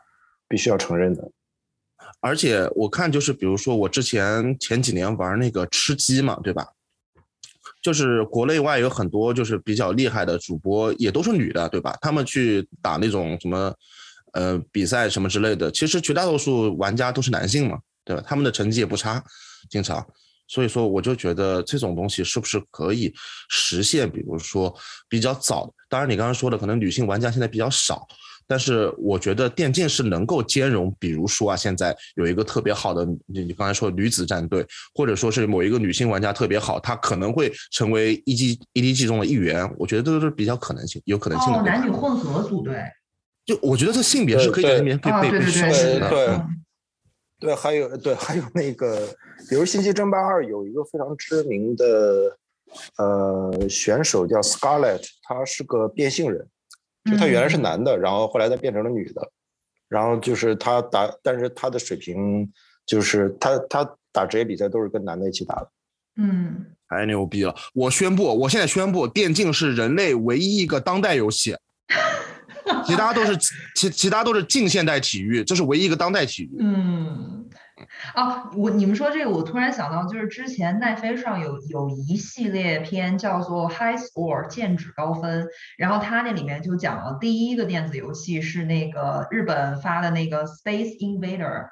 [0.47, 1.31] 必须要承认的。
[2.21, 6.67] 而且我看就是，比如说我之前前几年玩那个吃鸡嘛，对吧？
[7.83, 11.97] 就是国内外有很多就是比较厉害的主播，也都是女的，对吧？
[12.03, 13.75] 他们去打那种什么
[14.33, 18.23] 呃比赛什么之类的，其实绝大多数玩家都是男性嘛，对吧？
[18.27, 19.25] 他们的成绩也不差，
[19.71, 20.07] 经常。
[20.51, 23.15] 所以说，我就觉得这种东西是不是可以
[23.49, 24.11] 实现？
[24.11, 24.75] 比如说
[25.09, 28.05] 比较早，当然你刚刚说的可能女性玩家现在比较少，
[28.49, 41.61] 但是我觉得电竞是能够兼容，比如说啊，现在有一个特别好的，你你刚才说女子战队，或者说是某一个女性玩家特别好，她可能会成为 E G EDG 中的一员，我觉得这都是比较可能性，有可能性的。
[41.61, 42.75] 哦，男女混合组队，
[43.47, 46.11] 就我觉得这性别是可以在里面被啊，被被对对对消除的。
[46.11, 46.57] 对嗯
[47.41, 49.09] 对，还有对，还有那个，
[49.49, 52.37] 比如《星际争霸二》有一个非常知名的
[52.99, 56.47] 呃选手叫 Scarlett，他是个变性人，
[57.11, 59.31] 就他原来是嗯男的，然后后来他变成了女的，
[59.89, 62.51] 然后就是他打，但是他的水平
[62.87, 65.71] 就是他他打职业比赛都是跟男的一起打的。
[66.17, 67.55] 嗯，太牛逼了！
[67.73, 71.57] 我宣布，我现在宣布，电竞是人类唯一一个当代游戏，
[72.85, 73.37] 其他都是
[73.75, 76.57] 其其他都是近现代体育，这是唯一一个当代体育。
[76.59, 77.49] 嗯，
[78.15, 91.69] 啊，我你们说这个，我突然想到，就是之前奈飞上有有一系列片叫做 High Score 剑指高分，然后它那里面就讲了第一个电子游戏是那个日本发的那个 Space Invader，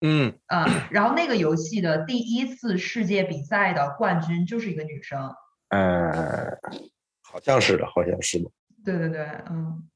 [0.00, 0.34] 嗯。
[0.46, 5.32] 啊，然后那个游戏的第一次世界比赛的冠军就是一个女生。
[5.68, 6.58] 呃，
[7.22, 8.50] 好像是的，好像是的。
[8.84, 9.88] 对对对，嗯，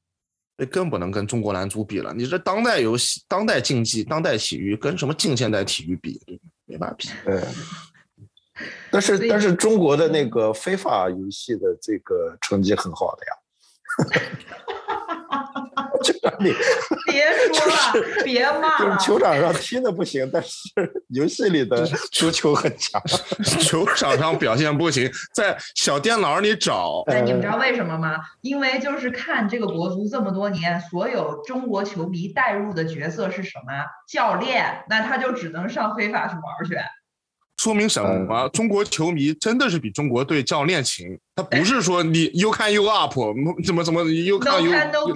[0.57, 2.13] 这更不能跟中国男足比了。
[2.13, 6.19] 你这当代游戏、当代竞技、当代体育，跟什么近现代体育比，
[6.65, 7.09] 没法比。
[7.25, 7.43] 对。
[8.89, 13.33] 但是但是中国的那个非法游戏的这个成绩很好的呀。
[17.11, 18.79] 别说了，别骂了。
[18.79, 20.49] 就是球场上踢的不行，但是
[21.09, 23.01] 游戏里的足球很强。
[23.61, 27.03] 球场上表现不行，在小电脑里找。
[27.07, 28.17] 哎，你们知道为什么吗？
[28.41, 33.73] 因为就是看这个国足这么多年，所有中国球迷带入的角色是什么？
[34.07, 36.75] 教练，那他就只能上非法去玩去。
[37.57, 38.49] 说明什么？
[38.49, 41.17] 中国球迷真的是比中国队教练勤。
[41.35, 43.13] 他不是说你 you can you up
[43.65, 44.71] 怎么怎么 you can you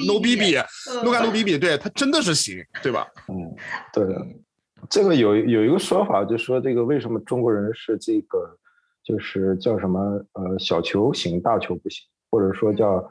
[0.08, 0.56] no b b
[1.04, 3.08] no can no b b 对他真的是行，对吧？
[3.28, 3.56] 嗯，
[3.94, 4.06] 对。
[4.90, 8.58] 这个有有一个说法，就说这个为什么中国人是这个，
[9.04, 10.00] 就是叫什么
[10.34, 13.06] 呃小球行大球不行，或者说叫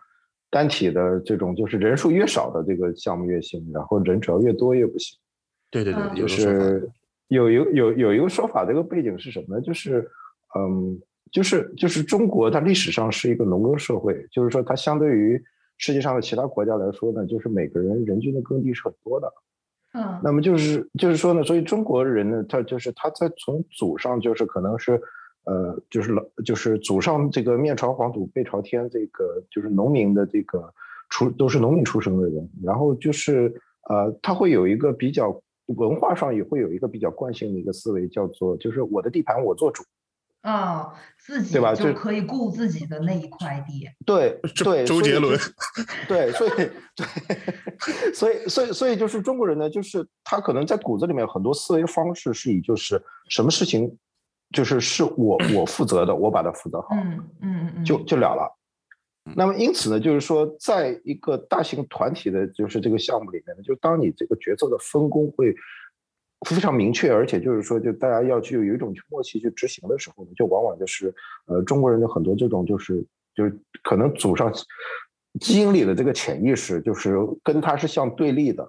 [0.51, 5.19] 单体的这种，就是人数越少的这个项目越行，然后人只要越多越不行。
[5.71, 6.91] 对对对，就是。
[7.29, 9.61] 有有有有一个说法，这个背景是什么呢？
[9.61, 10.11] 就是，
[10.59, 10.99] 嗯，
[11.31, 15.39] 就是就是中国它历史上是一个农耕社会，就是说它相对于
[15.77, 19.31] 世界上的其他国家来说呢，就是每个人人均的耕地是很多的。
[19.93, 20.21] 嗯。
[20.25, 24.99] 那么就是就是说呢，所以中国人呢，他就是他在从祖上就是可能是，
[25.45, 30.73] 呃，就是老就是祖上这个面朝黄土背朝天，这个就是农民的这个
[31.11, 33.55] 出都是农民出生的人，然后就是
[33.91, 35.39] 呃，他会有一个比较。
[35.77, 39.83] 文化上也会有一个比较惯性的一个思维，叫做就是我的地盘我做主，
[40.41, 41.75] 啊，自己对吧？
[41.75, 43.89] 就可以顾自己的那一块地。
[44.07, 45.39] 对对，周杰伦。
[46.09, 46.51] 对，所以
[46.97, 53.99] 对，所以所以所以就是中国人呢，就是他可能在骨子里面很多思维方式是以就是什么事情，
[54.55, 58.58] 就是是我我负责的，我把它负责好，嗯嗯嗯，就就了了。
[59.37, 65.55] 那么因此呢，就是说，在一个大型团体的，就是这个项目里面呢，就当你这个决策的分工会
[66.49, 71.15] 非常明确，而且就是说，就大家要去有一种默契去执行的时候呢，就往往就是，
[71.47, 74.53] 呃，中国人的很多这种就是就是可能祖上
[75.41, 78.69] 基因里的这个潜意识，就是跟他是相对立的。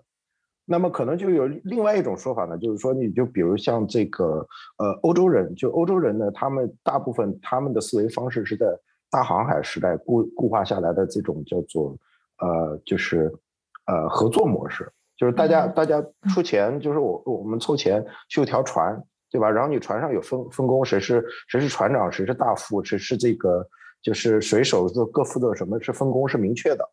[0.65, 8.67] 那么可能就有另外一种说法呢，就是说，你就比如像这个呃欧洲人，就欧洲人呢，他们大部分他们的思维方式是在。
[9.09, 11.97] 大航海时代固固化下来的这种叫做，
[12.39, 13.31] 呃，就是
[13.85, 19.49] 呃合作模式，就是大家大家出钱，就是我我们凑钱修条船，对吧？
[19.49, 23.67] 然后你船上有分分工，谁是谁是船长，谁是大副，谁是这个
[24.01, 26.87] 就是水手，各各负责什么是分工是明确的。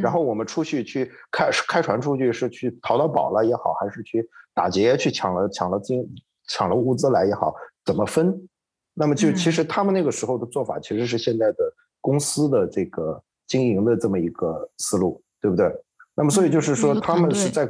[0.00, 6.02] 然后我们出去去开开船出去是去淘到宝了也好，还是去打劫去抢了抢了金
[6.48, 8.48] 抢了物资来也好，怎么分？
[8.94, 15.72] 那么就其实他们那个时候的做法，其实是现在的公司的这个经营的这么一个思路，对不对？
[16.14, 17.66] 那么所以就是说，他们是在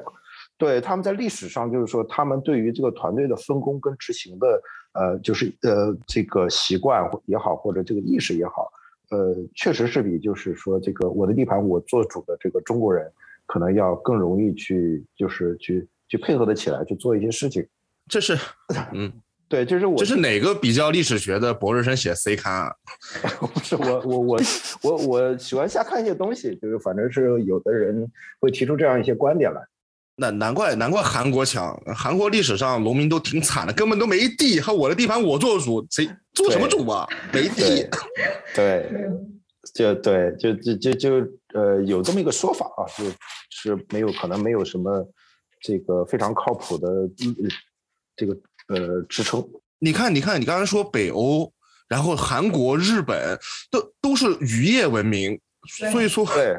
[0.59, 4.63] 对他们在历史上就是说，他们对于这个团队的分工跟执行的
[4.95, 8.69] 呃，就是呃这个习惯也好，或者这个意识也好，
[9.11, 13.11] 呃，确实是比就是说这个我的地盘我做主的这个中国人
[13.47, 17.65] 可能要更容易去就是去去配合的起来去做一些事情。
[18.09, 18.37] 这是
[18.93, 19.13] 嗯。
[19.53, 19.99] 对，就是我。
[19.99, 22.73] 这是哪个比较历史学的博士生写 C 刊啊？
[23.39, 24.41] 不是我，我我
[24.83, 28.11] 我我喜欢瞎看一些东西，就是反正是有的人
[28.41, 29.61] 会提出这样一些观点来。
[30.17, 37.07] 那难怪难怪韩国强，韩国历史上农民都挺惨的，根本都没地，还我的地盘我做主，谁做什么主啊？
[37.31, 37.87] 没地。
[38.57, 38.89] 对，
[39.75, 41.11] 就对，就就就就
[41.53, 45.07] 呃，有这么一个说法啊，就是没有可能没有什么
[45.61, 46.89] 这个非常靠谱的
[48.17, 48.35] 这个。
[48.69, 49.43] 呃，支撑。
[49.79, 51.53] 你看，你看，你刚才说北欧，
[51.89, 53.39] 然后韩国、日本
[53.71, 55.41] 都都是渔业文明，
[55.91, 56.57] 所以说，对，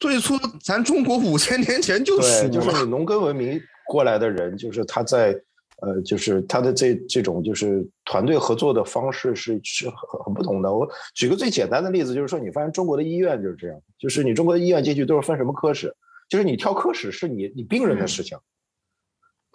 [0.00, 5.34] 所以说，咱中国五千年前就是就是你农耕文明过来的人，就是他在
[5.80, 10.72] 呃，就是他的这这种就是团队合作的方式是是很很不同的。
[10.72, 15.90] 我举个最简单的例子，就是说，你发现中国的医院就是这样，就是你中国的医院进去都是分什么科室，
[16.28, 18.38] 就是你挑科室是你你病人的事情，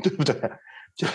[0.04, 0.36] 对不对？
[1.00, 1.08] 就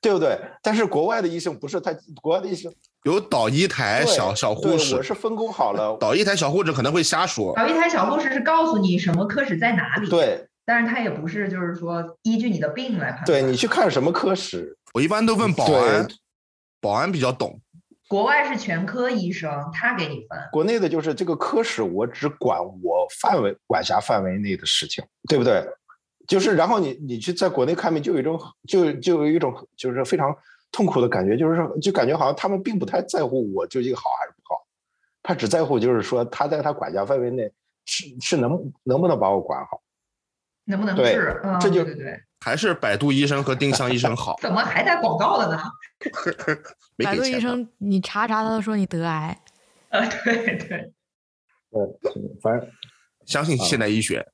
[0.00, 0.38] 对不对？
[0.62, 2.72] 但是国外的医生不是他，国外的医生
[3.02, 5.96] 有导医台小小护士，我是分工好了。
[5.98, 7.52] 导医台小护士可能会瞎说。
[7.56, 10.08] 导医台小护士是告诉你什么科室在哪里。
[10.08, 13.24] 对，但是他也不是就是说依据你的病来判。
[13.24, 16.06] 对你去看什么科室，我一般都问保安，
[16.80, 17.60] 保安比较懂。
[18.06, 20.38] 国外是全科医生，他给你分。
[20.52, 25.66] 国内的就是这个科室，我只管我范围管辖范围内的事情，对不对？
[26.26, 30.34] 就是然后你你去在国内看病，就有一种就就有一种就是非常
[30.72, 34.66] 痛苦的感觉，就是说就感觉好像他们并不太在乎我究竟好还是不好，
[35.22, 37.50] 他只在乎就是说他在他管辖范围内
[37.84, 39.80] 是是能能不能把我管好。
[40.66, 41.38] 能不能治？
[41.44, 45.62] 嗯，这就对对对，还是百度医生和丁香医生好，怎么还带广告的呢？
[46.96, 47.38] 没百度医。
[47.38, 49.38] 生你查查，他都说你得癌。
[49.90, 50.90] 啊，对对，对，
[52.40, 52.66] 反正
[53.26, 54.26] 相信现代医学，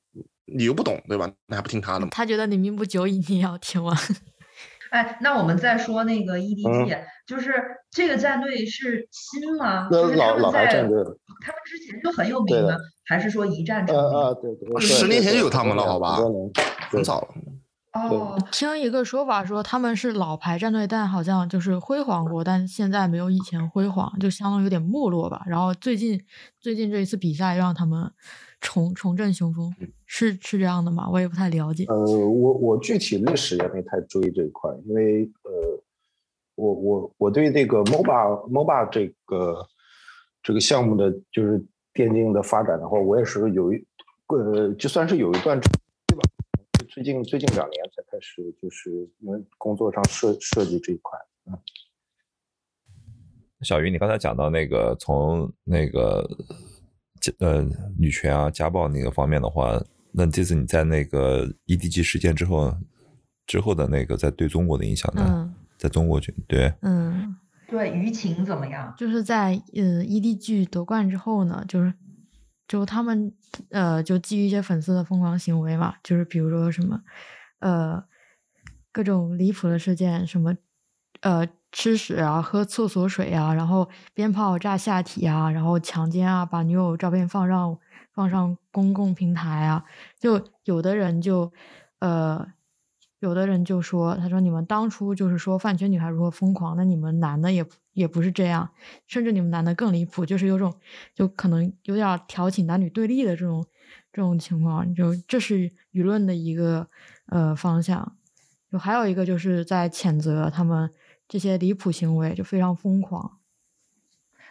[0.55, 1.31] 你又不懂对吧？
[1.47, 2.09] 那还不听他的吗？
[2.11, 3.95] 他觉得你命不久矣，你也要听完。
[4.91, 7.53] 哎，那我们再说那个 EDG，、就是
[7.89, 9.89] 这个战队是新吗？
[9.89, 11.01] 就是老老战队，
[11.45, 12.77] 他们之前就很有名的？
[13.05, 14.03] 还是说一战成名？
[14.03, 16.17] 呃呃，对对，对十年前就有他们了好吧
[16.89, 17.27] 很早了，
[17.93, 25.43] 哦，听一个说法说他们是老牌战队，但好像就是辉煌过，但现在没有以前辉煌，就相当于有点没落吧。
[25.45, 26.23] 然后最近
[26.57, 28.09] 最近这一次比赛让他们
[28.61, 29.75] 重重振雄风，
[30.05, 31.09] 是是这样的吗？
[31.11, 31.83] 我也不太了解。
[31.89, 35.83] 呃，我我具体历史也没太注意这一块，因为呃，
[36.55, 39.67] 我我我对这个 MOBA MOBA 这个
[40.41, 41.61] 这个项目的就是
[41.93, 43.85] 电竞的发展的话，我也是有一
[44.27, 45.59] 呃，就算是有一段？
[46.91, 51.17] 最近最近两年才开始，就是因为工作上设设计这一块。
[53.61, 56.29] 小鱼，你刚才讲到那个从那个
[57.39, 57.65] 呃
[57.97, 59.81] 女权啊家暴那个方面的话，
[60.11, 62.75] 那这次你在那个 EDG 事件之后
[63.47, 65.23] 之后的那个在对中国的影响呢？
[65.27, 67.35] 嗯在中国去对，嗯，
[67.67, 68.93] 对，舆情怎么样？
[68.95, 71.91] 就是在呃 EDG 夺冠之后呢，就是
[72.71, 73.33] 就他们
[73.69, 77.01] 呃就基于一些粉丝的疯狂行为嘛，就是比如说什么
[77.59, 78.01] 呃
[78.93, 80.55] 各种离谱的事件，什么
[81.19, 87.77] 呃吃屎啊、喝厕所水啊，然后鞭炮炸下体啊，然后强奸啊，把女友照片放上
[88.13, 89.83] 放上公共平台啊，
[90.17, 91.51] 就有的人就
[91.99, 92.53] 呃。
[93.21, 97.63] 有的人就说：“他说你们当初就是说饭圈女孩如何疯狂，那你们男的也
[97.93, 98.71] 也不是这样，
[99.05, 100.73] 甚至你们男的更离谱，就是有种
[101.13, 103.63] 就可能有点儿挑起男女对立的这种
[104.11, 106.87] 这种情况，就这是舆论的一个
[107.27, 108.17] 呃方向。
[108.71, 110.89] 就还有一个就是在谴责他们
[111.27, 113.37] 这些离谱行为，就非常疯狂。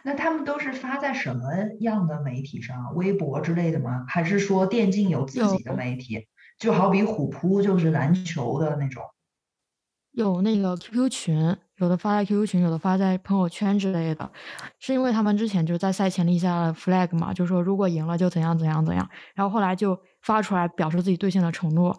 [0.03, 1.43] 那他们都是发在什么
[1.81, 2.95] 样的媒体上？
[2.95, 4.05] 微博之类的吗？
[4.07, 6.27] 还是说电竞有自己的媒体？
[6.61, 9.03] 就好比虎扑就是篮球的那种。
[10.11, 14.31] 有那个 QQ 群，有的发在 QQ 群，有的发在朋友圈之类的，
[14.77, 21.97] 是因为他们之前就是在赛前立下了 flag 嘛，就说如果赢了就怎样怎样怎样，然后后来就发出来表示自己兑现了承诺，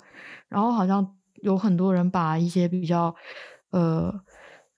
[0.48, 3.12] 然后好像有很多人把一些比较
[3.70, 4.14] 呃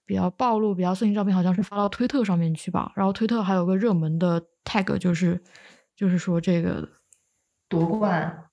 [0.03, 5.43] 比较暴露、比较色情照片，好像是发到推特上面去吧，然后推特还有个热门的 tag 就是
[5.95, 6.89] 就是说这个，
[7.69, 8.45] 夺冠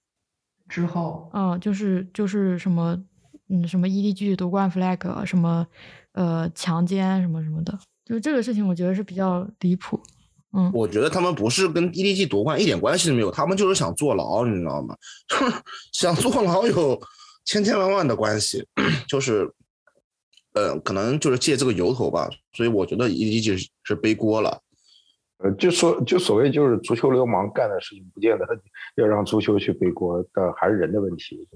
[0.72, 2.98] 之后，嗯，就是就是什么，
[3.50, 5.66] 嗯，什么 EDG 夺冠 flag，什么
[6.12, 10.00] 呃强奸什么什么的，就这个事情，我觉得是比较离谱。
[10.54, 14.96] 嗯，我觉得他们不是跟 EDG 夺冠一点关系都没有，他们就是想坐牢，你知道吗？
[15.92, 16.98] 想坐牢有
[17.44, 18.66] 千千万万的关系，
[19.06, 19.46] 就是
[20.54, 24.58] 呃，可能就是借这个由头吧，所以我觉得 EDG 是是背锅了。
[25.42, 28.46] 呃，就说就所谓就是足球流氓干的事情，不见得
[28.96, 31.48] 要让足球去背锅但，还是人的问题。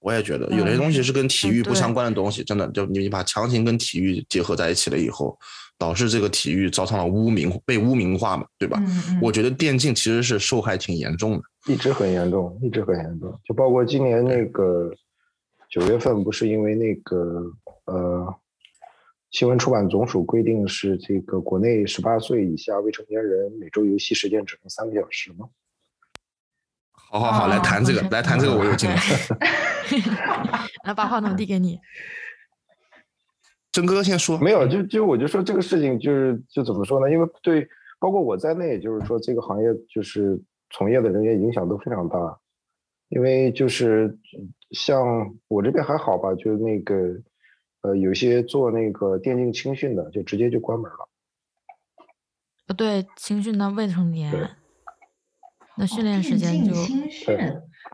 [0.00, 5.36] 我也觉得有些东西是跟体育不相关的东西，真的就你把强行跟体育结合在一起了以后，
[5.78, 8.78] 导致这个体育造成了污名，被污名化嘛，对吧？
[8.86, 11.42] 嗯嗯，我觉得电竞其实是受害挺严重的。
[11.66, 13.36] 一直很严重，一直很严重。
[13.44, 14.92] 就包括今年那个
[15.68, 17.42] 九月份，不是因为那个
[17.86, 18.34] 呃，
[19.30, 25.48] 新闻出版总署规定是这个国内十八岁以下未成年人每周游戏时间只能三个小时吗？
[26.92, 28.98] 好好好，来哦谈这个，好来谈这个，我有经验。
[30.84, 31.78] 来把话筒递给你。
[33.70, 37.10] 真哥先说，没有，就就我就说这个事情就是就怎么说呢？
[37.12, 37.68] 因为对，
[37.98, 42.38] 包括我在内，就是说这个行业就是从业的人员影响都非常大。
[43.08, 44.18] 因为就是
[44.72, 47.14] 像我这边还好吧，就是那个
[47.86, 51.08] 呃，有些做那个电竞青训的，就直接就关门了。
[52.66, 54.32] 呃，对，青训的未成年，
[55.76, 57.38] 那训练哦时间就电竞青训，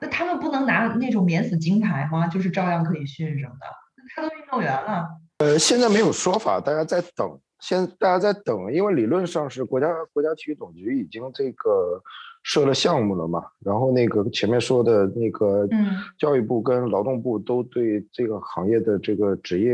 [0.01, 2.27] 那他们不能拿那种免死金牌吗？
[2.27, 3.67] 就是照样可以训什么的？
[3.97, 5.07] 那他都运动员了，
[5.39, 7.39] 呃，现在没有说法，大家在等。
[7.61, 12.03] 现大家在等，因为理论上是国家国家体育总局已经这个
[12.43, 13.45] 设了项目了嘛。
[13.61, 19.73] 然后那个前面说的那个嗯教育部跟劳动部都对这个行业的这个职业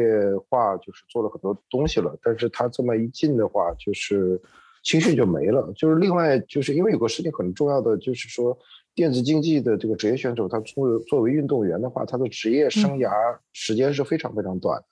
[0.48, 2.16] 化就是做了很多东西了。
[2.22, 4.40] 但是他这么一进的话，就是
[4.82, 5.72] 青训就没了。
[5.76, 8.56] 就是另外就是因为有个事情很重要的，就是说
[8.94, 13.10] 电子竞技的这个职业选手，他作作为运动员的话，他的职业生涯
[13.52, 14.84] 时间是非常非常短的。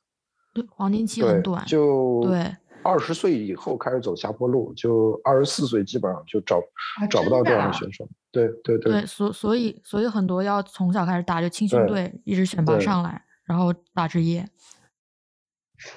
[0.54, 1.64] 对，黄金期很短。
[1.66, 2.56] 就对，
[2.86, 6.58] 二十岁以后开始走下坡路，就二十四岁基本上就找
[7.00, 8.08] 啊找不到这样的选手。
[8.30, 14.46] 对对对对，所所以所以很多要从小开始打，就青训队一直选拔上来，然后打职业。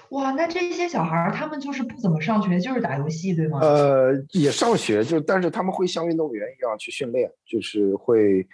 [0.09, 3.59] 哇，那这些小孩儿他们就是不怎么上学，就是打游戏，对吗？
[3.61, 8.45] 呃，也上学，就但是他们会像运动员一样去训练，就是会，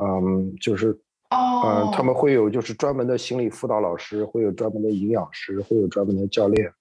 [0.00, 0.88] 嗯，就是
[1.30, 6.72] 哦呃，，他们会有就是专门的心理辅导老师，会有专门的营养师，会有专门的教练，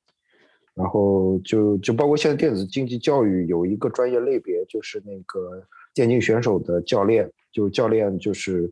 [0.79, 5.61] 然后就就包括现在电子竞技教育有一个专业类别，就是那个
[5.93, 8.71] 电竞选手的教练，就是教练就是，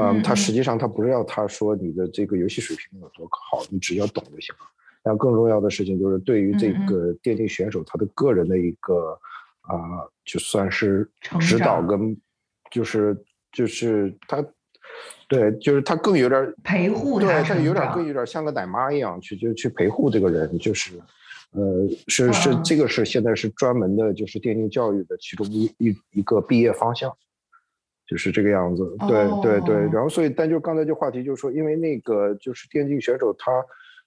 [0.00, 0.36] 嗯，他嗯。
[0.36, 4.60] 实际上他不是要他说你的这个游戏水平有多好，你只要懂就行了。
[5.02, 9.18] 但更重要的事情就是对于这个电竞选手他的个人的一个
[9.60, 9.76] 啊、
[10.24, 12.16] 就算是指导跟
[12.70, 13.16] 就是
[13.52, 14.42] 就是他，
[15.28, 20.94] 对，就是他更有点儿陪护他对他有点儿更有点儿像个奶妈一样去就去陪护这个人，就是
[21.52, 27.12] 呃是是嗯这个是现在是专门的就是电竞教育的其中一一一个毕业方向。
[28.04, 33.50] 就是这个样子，对对对，哦然后所以，但就刚才这话题就是说，因为那个就是电竞选手他，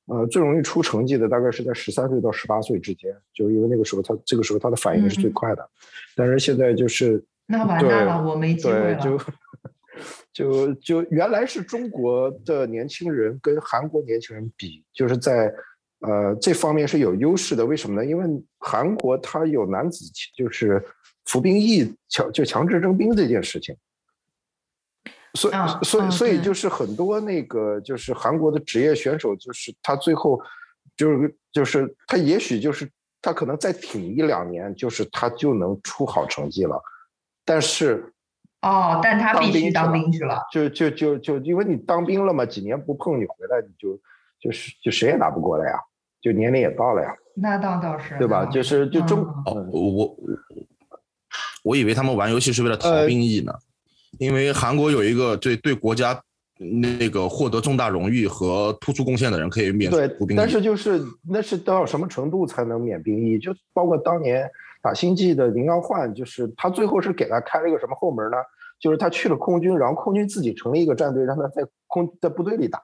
[0.05, 5.67] 呃，最容易出成绩的大概是在十三岁到十八岁之间，就是因为那个时候他这个时候他的反应是最嗯快的，
[6.15, 8.99] 但是现在就是那完对蛋了，我没机会对，了。
[8.99, 9.17] 就
[10.31, 15.51] 就就原来是中国的年轻人跟韩国年轻人比，就是在
[16.05, 17.65] 呃这方面是有优势的。
[17.65, 18.05] 为什么呢？
[18.09, 18.25] 因为
[18.59, 20.83] 韩国它有男子就是
[21.25, 23.75] 服兵役强就强制征兵这件事情，
[25.33, 25.53] 所以
[25.83, 30.39] 所以所以就是很多那个就是韩国的职业选手，就是他最后
[30.95, 32.89] 就是就是他也许就是
[33.21, 36.81] 他可能再挺一两年，就是他就能出好成绩了，
[37.43, 38.11] 但是。
[38.61, 40.69] 哦，但他当必须当兵去了兵去了。
[40.71, 43.95] 就就就就因为你当兵了嘛，几年不碰你回来，你就
[44.39, 45.79] 就是就谁也打不过了呀，
[46.25, 48.43] 就年龄也到了呀，那倒倒是，对吧？
[48.47, 50.17] 就是就中嗯哦，我我
[51.63, 53.53] 我以为他们玩游戏是为了逃呃兵役呢，
[54.17, 56.19] 因为韩国有一个对对国家
[56.57, 60.37] 那个获得重大荣誉和突出贡献的人可以免对除兵役。
[60.39, 60.99] 但是就是
[61.29, 63.37] 那是到什么程度才能免兵役？
[63.37, 64.49] 就包括当年
[64.81, 68.37] 打星际的林刚焕，就是他最后是给他开了一个什么后门呢？
[68.79, 72.81] 就是他去了空军，然后空军自己成立一个战队，让他在空在部队里打。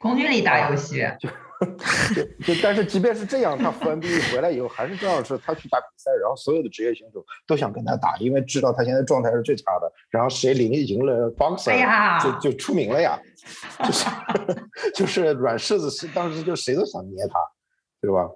[0.00, 1.28] 空军里打游戏，就
[2.46, 13.18] 就但是即便是这样，他服完兵役回来以后，还是这样是他去打比赛，然后所有的职业选手都想跟他打，因为知道他现在状态是最差的，然后谁赢赢了 boxer，、哎就就出名了呀，
[13.84, 14.06] 就是
[14.94, 17.38] 就是软柿子是当时就谁都想捏他，
[18.00, 18.30] 对吧？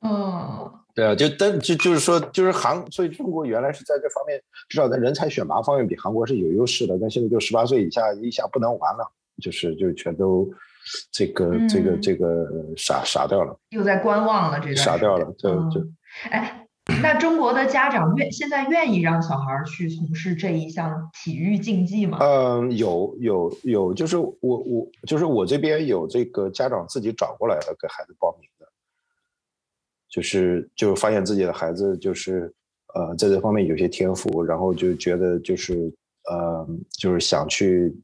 [0.00, 9.06] 嗯，对啊，就但就就是说，就是韩，所以中国原来是在这方面，至少在人才选拔方面比韩国是有优势的，但现在就十八岁以下一下不能玩了，
[9.40, 10.50] 就是就全都
[11.10, 13.58] 这个这个嗯这个呃傻傻掉了。
[13.70, 15.96] 又在观望了这个傻掉了，对，就嗯
[16.30, 16.66] 哎，
[17.00, 22.18] 那中国的家长愿现在愿意让小孩去从事这一项体育竞技吗？
[22.20, 28.66] 嗯，有有有，就是我我就是我这边有这个家长自己找过来的给孩子报名的，
[30.10, 32.52] 就是就发现自己的孩子就是
[32.94, 35.74] 呃在这方面有些天赋，然后就觉得就是
[36.28, 36.66] 呃
[36.98, 37.94] 就是想去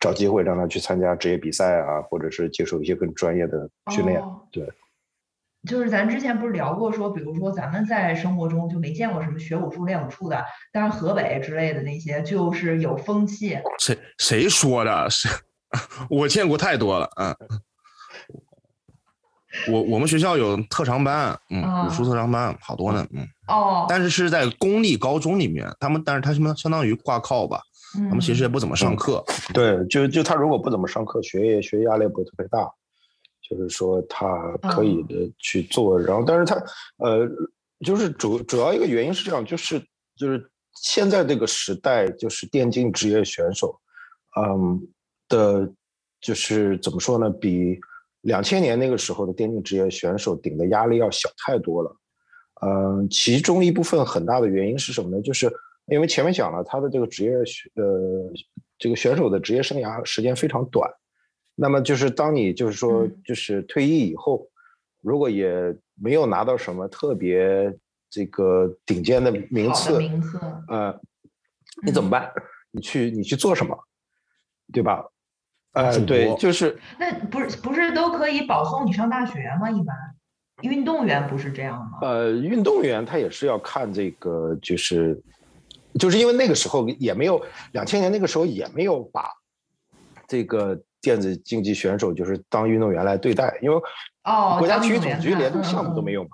[0.00, 4.68] 找机会让他去参加职业比赛啊，或者是接受一些更专业的训练，哦对。
[5.66, 13.58] 就是咱之前不是聊过说，比如说咱们在生活中就没见过什么学武术、练武术的，但是河北之类的那些就是有风气。
[13.78, 15.10] 谁谁说的？
[15.10, 15.28] 是
[16.08, 17.34] 我见过太多了，嗯。
[19.72, 23.26] 我我们学校有特长班，嗯，武术特长班好多呢，嗯。
[23.48, 27.60] 哦，但是是在公立高中里面，他们但是他什么相当于挂靠吧，
[27.94, 29.24] 他们其实也不怎么上课。
[29.54, 32.70] 对，就就他如果不怎么上课，学业学业压力不会特别大，
[33.48, 34.26] 就是说他
[34.70, 35.98] 可以的去做。
[35.98, 36.54] 然后，但是他
[36.98, 37.28] 呃，
[37.84, 39.80] 就是主主要一个原因是这样，就是
[40.16, 40.50] 就是
[40.82, 43.80] 现在这个时代，就是电竞职业选手，
[44.36, 44.80] 嗯
[45.28, 45.72] 的，
[46.20, 47.78] 就是怎么说呢，比
[48.22, 51.96] 两千年那个时候的电竞职业选手顶的压力要小太多了。
[52.60, 55.22] 嗯，其中一部分很大的原因是什么呢？
[55.22, 55.48] 就是
[55.90, 58.32] 因为前面讲了，他的这个职业选呃
[58.78, 60.90] 这个选手的职业生涯时间非常短，
[61.54, 64.48] 那么就是当你就是说就是退役以后，
[65.00, 67.72] 如果也没有拿到什么特别
[68.10, 70.98] 这个顶尖的名次，名次，呃，
[71.84, 72.30] 你怎么办？
[72.70, 73.76] 你去你去做什么？
[74.72, 75.04] 对吧？
[75.72, 79.70] 呃，对，就是那不是不是都可以保送你上大学吗？
[79.70, 79.96] 一般
[80.62, 81.98] 运动员不是这样吗？
[82.02, 85.18] 呃，运动员他也是要看这个，就是
[85.94, 87.40] 就是因为那个时候也没有
[87.72, 89.28] 两千年那个时候也没有把
[90.26, 93.76] 这个电子竞技选手就是当运动员来对待，因为
[94.24, 96.30] 哦，国家体育总局连这个项目都嗯没有嘛。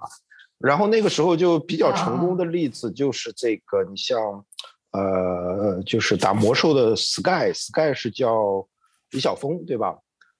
[0.59, 4.19] 然后那个时候就比较成啊功的例子就是这个，你像
[4.93, 8.67] 呃，就是打魔兽的 Sky，Sky 是叫
[9.11, 9.97] 李晓峰对吧？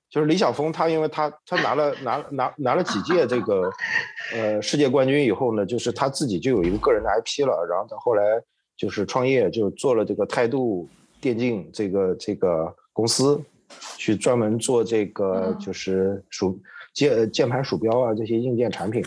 [0.09, 3.71] 就是李晓峰，他因为他他拿了 拿了拿拿了几届这个
[4.33, 8.23] 呃世界冠军以后呢，就是他自己就有一个个人的 IP 了，然后他后来
[8.77, 10.89] 就是创业，就做了这个态度
[11.21, 13.43] 电竞这个这个公司，
[13.97, 16.61] 去专门做这个嗯就是鼠
[16.93, 19.05] 键键盘鼠标啊这些硬件产品，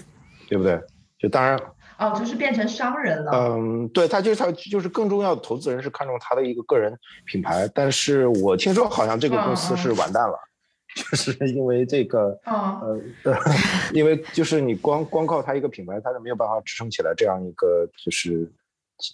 [0.47, 0.79] 对不对？
[1.19, 1.59] 就当然，
[1.97, 3.31] 哦，就是变成商人了。
[3.33, 6.95] 嗯，对他就是他就是更重要的投资人是看中他的一个个人
[7.25, 10.37] 品牌，但是我听说好像这个公司是完蛋了，
[10.95, 13.35] 就是因为这个嗯呃，
[13.93, 18.47] 因为就是你光光靠他一个品牌，他是没有办法支撑起来这样一个就是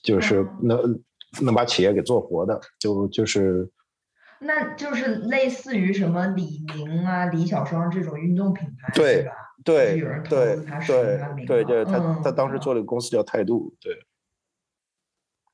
[0.03, 1.03] 就是嗯能
[1.41, 3.69] 能把企业给做活的，就就是
[4.39, 9.31] 那就是类似于什么李宁啊、李小双这种运动品牌，对吧？
[9.63, 14.05] 对有人投对对对对，他他嗯当时做了个公司叫态度，对，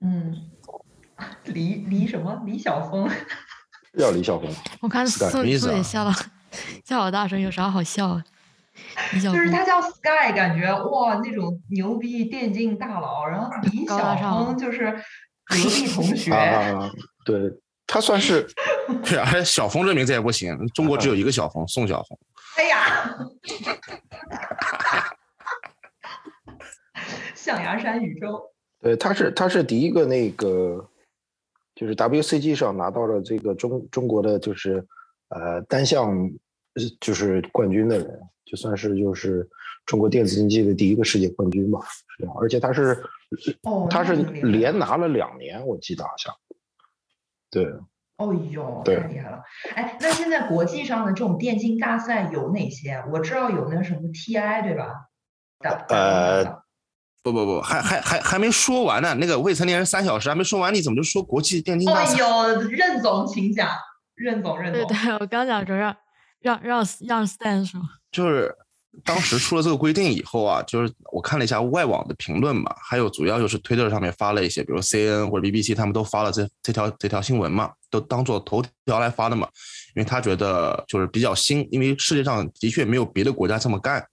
[0.02, 0.50] 嗯，
[1.46, 3.08] 李李什么李晓峰？
[3.98, 4.50] 叫李晓峰，
[4.82, 6.14] 我看宋什么意思啊宋姐笑了，
[6.84, 8.24] 笑好大声，有啥好笑的？
[9.22, 14.92] 就是他叫 Sky，感觉哇那种牛逼电竞大佬，然后李晓高大上峰就是
[15.46, 16.92] 隔壁同学，啊，
[17.26, 17.52] 对
[17.88, 18.48] 他算是
[19.04, 22.18] 对啊，还小峰这名字也不行，中国只有一个小峰，宋小峰。
[22.58, 23.16] 哎呀，
[27.34, 28.52] 象牙山宇宙，
[28.82, 30.90] 对，他是他是第一个那个，
[31.74, 34.86] 就是 WCG 上拿到了这个中中国的就是
[35.30, 36.30] 呃单项呃
[37.00, 39.48] 就是冠军的人，就算是就是
[39.86, 42.36] 中国电子竞技的第一个世界冠军吧，是这样。
[42.40, 43.04] 而且他是
[43.64, 46.34] 哦他是连拿了两年，我记得好像。
[47.52, 47.66] 对，
[48.18, 49.42] 哦呦，太厉害了！
[49.76, 53.06] 哎，那现在国际上的这种电竞大赛有哪些啊？
[53.12, 54.94] 我知道有那个什么 TI 对吧？
[55.90, 56.46] 呃
[57.22, 59.14] 不不不，还还还还没说完呢。
[59.16, 62.24] 那个未成年人三小时还没说完，你怎么就说国际电竞大赛？
[62.24, 63.68] 哦呦，任总请讲，
[64.16, 64.88] 任总任总。
[64.88, 65.96] 对对，我刚想说让
[66.42, 68.56] 让让让 stand 是吗，就是
[69.04, 79.48] 当时出了这个规定以后啊，就是我看了一下外网的评论嘛，还有主要就是推特上面发了一些，比如 C N 或者 BBC 他们都发了这这条这条新闻嘛，都当做头条来发的嘛，
[79.96, 84.04] 因为他觉得就是比较新，因为世界上的确没有别的国家这么干，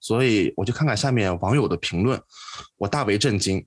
[0.00, 2.20] 所以我就看看下面网友的评论，
[2.78, 3.64] 我大为震惊。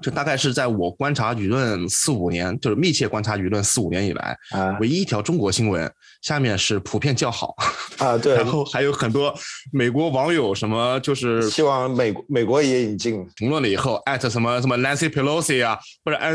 [0.00, 7.54] 这大概是在我观察舆论四五年，就是密切观察舆论四五年以来，啊唯一一条中国新闻，下面是普遍叫好。
[7.98, 9.34] 啊对 然，后还有很多
[9.72, 13.26] 美国网友什么就是希望美国美国也引进。
[13.36, 16.32] 评论了以后艾特什么什么 Nancy Pelosi 啊，或者艾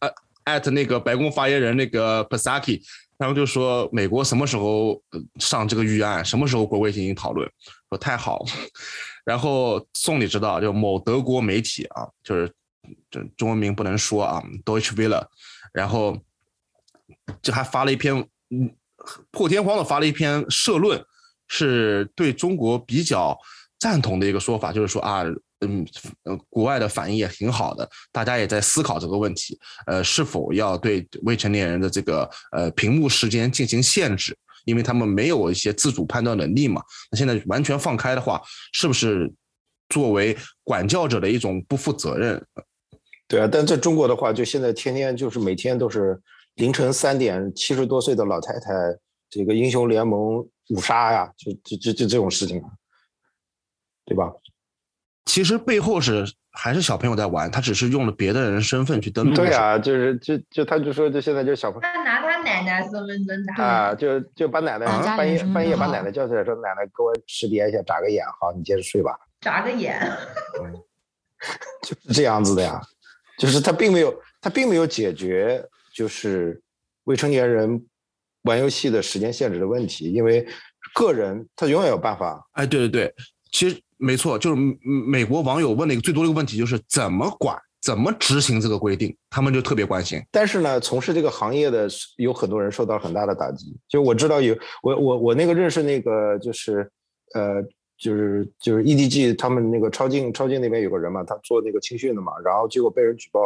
[0.00, 0.08] 呃
[0.44, 2.80] 艾特那个白宫发言人那个 Psaki，
[3.18, 7.48] 然后就说美国什么时候呃上这个预案，什么时候国会进行讨论，
[7.88, 8.44] 说太好。
[9.24, 12.50] 然后宋你知道，就某德国媒体啊，就是
[13.10, 15.26] 这中文名不能说啊，Deutsche Welle，
[15.72, 16.18] 然后
[17.42, 18.16] 这还发了一篇
[18.50, 18.74] 嗯
[19.30, 21.02] 破天荒的发了一篇社论，
[21.48, 23.38] 是对中国比较
[23.78, 25.24] 赞同的一个说法，就是说啊，
[25.60, 25.86] 嗯，
[26.24, 36.82] 呃，国外的反应也挺好的，大家也在思考这个问题，呃，是否要对未成年人的这个呃屏幕时间进行限制，因为他们没有一些自主判断能力嘛。
[37.10, 38.40] 那现在完全放开的话，
[38.72, 39.32] 是不是
[39.88, 42.46] 作为管教者的一种不负责任？
[43.30, 46.20] 对啊，但在中国的话，就现在天天就是每天都是
[46.56, 48.72] 凌晨三点，七十多岁的老太太
[49.30, 52.68] 这个英雄联盟五杀呀，就就就就这种事情，啊
[54.04, 54.32] 对吧？
[55.26, 59.36] 其实背后是还是小朋友在玩，他只是用了别的人身份去登录。
[59.36, 69.96] 对啊，就是就就他就说，就现在就小朋友，他拿他奶奶身份证打，啊，就就把奶奶啊半夜半夜把奶奶叫起来说，奶奶给我识别一下，眨个眼，好，你接着睡吧，眨个眼。
[71.82, 72.80] 就是这样子的呀。
[73.40, 75.64] 就是他并没有他并没有解决
[75.94, 76.60] 就是
[77.04, 77.82] 未成年人
[78.42, 80.46] 玩游戏的时间限制的问题，因为
[80.94, 83.14] 个人他永远有办法哎，对对对，
[83.50, 84.76] 其实没错，就是嗯
[85.08, 90.22] 美国网友问的一个最多的一个问题就是怎么管、怎么执行这个规定，他们就特别关心。
[90.30, 91.88] 但是呢，从事这个行业的
[92.18, 93.74] 有很多人受到很大的打击。
[93.88, 96.90] 就我知道有我我我那个认识那个就是
[97.34, 97.62] 呃
[98.00, 103.40] 就是就是 EDG 他们那个超竞超竞那边有个人嘛，他做那个青训的嘛，然后结果被人举报，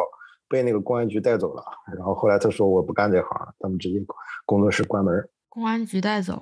[0.48, 1.62] 被那个公安局带走了。
[1.96, 4.00] 然后后来他说我不干这行了，他们直接
[4.46, 5.28] 工作室关门。
[5.48, 6.40] 公安局带走，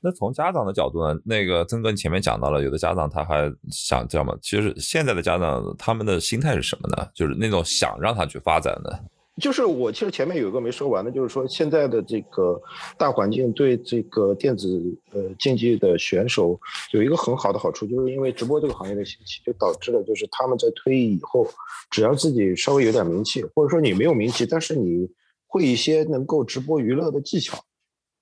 [0.00, 1.18] 那从家长的角度呢？
[1.24, 4.36] 那个曾哥，你前面讲到了，有的家长他还想这样嘛？
[4.42, 7.08] 其实现在的家长他们的心态是什么呢？
[7.14, 9.04] 就是那种想让他去发展的。
[9.40, 12.60] 就是我其实前面有一个没说完的，就是说现在的这个
[12.96, 14.80] 大环境对这个电子
[15.12, 16.56] 呃竞技的选手
[16.92, 21.48] 有一个很好的好处，就是因为直播这个行业的兴起，就导致了就是他们在退役以后，
[21.90, 25.10] 只要自己稍微有点名气，或者说你没有名气，但是你
[25.48, 27.58] 会一些能够直播娱乐的技巧，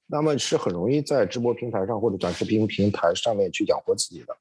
[0.06, 4.34] 那么是很容易在直播平台上或者短视频平台上面去养活自己的。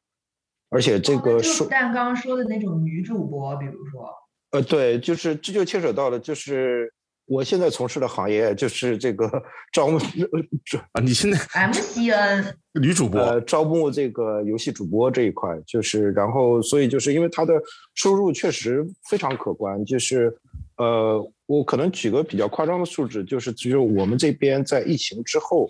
[0.69, 4.09] 而且这个说，但刚刚说的那种女主播，比如说。
[4.51, 6.91] 呃，对，就是这就牵扯到了，就是
[7.25, 9.29] 我现在从事的行业就是这个
[9.71, 17.53] 招募啊，你现在 MCN 女主播，呃，招募这个游戏主播这一块，就是然后所以就是因为他的
[17.95, 20.35] 收入确实非常可观，就是
[20.77, 25.69] 呃，我可能举个比较夸张的数字，就是只有我们这边在疫情之后，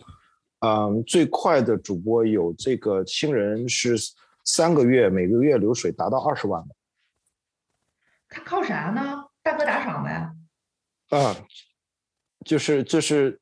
[0.65, 3.95] 嗯，最快的主播有这个新人是
[4.43, 6.75] 三个月每个月流水达到二十万的。
[8.33, 9.25] 他靠啥呢？
[9.43, 10.29] 大哥打赏呗。
[11.09, 11.35] 啊，
[12.45, 13.37] 就是就是，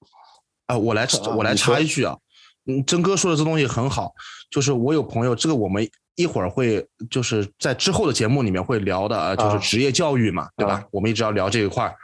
[0.66, 2.18] 啊，我来我来插一句啊，
[2.66, 4.12] 嗯，真哥说的这东西很好，
[4.50, 10.84] 就是我有朋友，这个我们一会儿会就是在之后的节目里面会聊的啊，就是职业教育嘛，对吧？
[10.92, 11.96] 我们一直要聊这一块儿。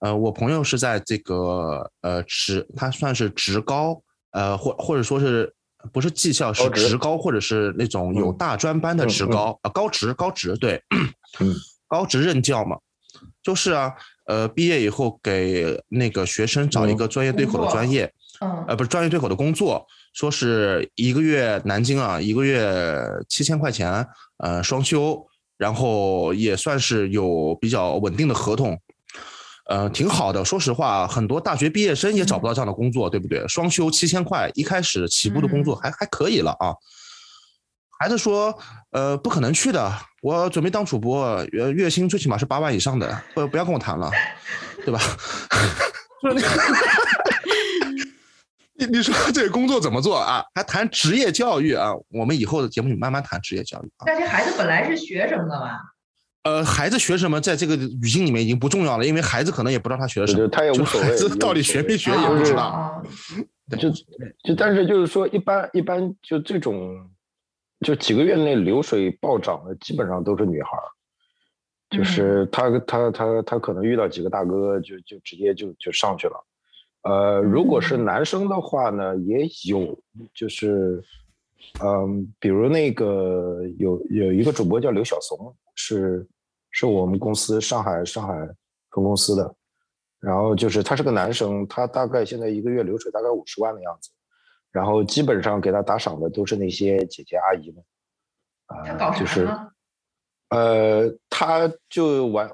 [0.00, 3.98] 呃，我朋友是在这个呃职，他算是职高，
[4.32, 5.50] 呃或或者说是
[5.90, 10.82] 不是技校是职高，或者是那种有大专班的职高啊，高职高职对，
[11.40, 11.54] 嗯。
[11.88, 12.78] 高职任教嘛，
[13.42, 13.92] 就是啊，
[14.26, 18.12] 呃，毕业以后给那个学生找一个专业对口的专业，
[18.66, 24.06] 呃，不是专业对口的工作，说是一个月南京啊，一个月七千块钱，
[24.38, 25.26] 呃，双休，
[25.56, 28.78] 然后也算是有比较稳定的合同，
[29.68, 30.44] 呃，挺好的。
[30.44, 33.46] 说实话，很多大学毕业生也找不到这样的工作，对不对？
[33.46, 36.74] 双休七千块，一开始起步的工作还还可以了啊。
[38.04, 38.54] 孩子说
[38.92, 39.90] ：“呃，不可能去的。
[40.20, 44.10] 我准备当主播，月月薪最起码是八万以上的，不不要跟我谈了，
[44.84, 45.00] 对吧？”
[48.76, 50.44] 你你说这个工作怎么做啊？
[50.54, 51.92] 还谈职业教育啊？
[52.10, 53.90] 我们以后的节目里慢慢谈职业教育。
[54.04, 55.70] 但是孩子本来是学什么的嘛？
[56.42, 61.06] 呃，孩子学什么，在这个语境里面已经不重要了，因为孩子可能也不知道他学什么，他也无所谓。
[61.06, 63.02] 孩子到底学没学也不知道。
[63.80, 67.08] 就就但是就是说，一般一般就这种。
[67.84, 70.84] 就几个月内流水暴涨的，基本上都是女孩儿，
[71.90, 76.44] 就是她她她她可能遇到几个大哥，就就直接就就上去了。
[77.02, 79.96] 呃，如果是男生的话呢，也有，
[80.32, 81.04] 就是
[81.82, 86.26] 嗯，比如那个有有一个主播叫刘晓松，是
[86.70, 88.34] 是我们公司上海上海
[88.90, 89.54] 分公司的，
[90.18, 94.10] 然后就是他是个男生，他大概现在一个月流水大概五十万的样子。
[94.74, 99.48] 然后基本上给他打赏的都是那些姐姐阿姨们，啊，就是，
[100.48, 102.50] 呃，他就玩，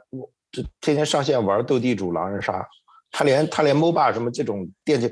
[0.52, 2.68] 就天天上线玩斗地主、狼人杀，
[3.10, 5.10] 他连他连 MOBA 什么这种电竞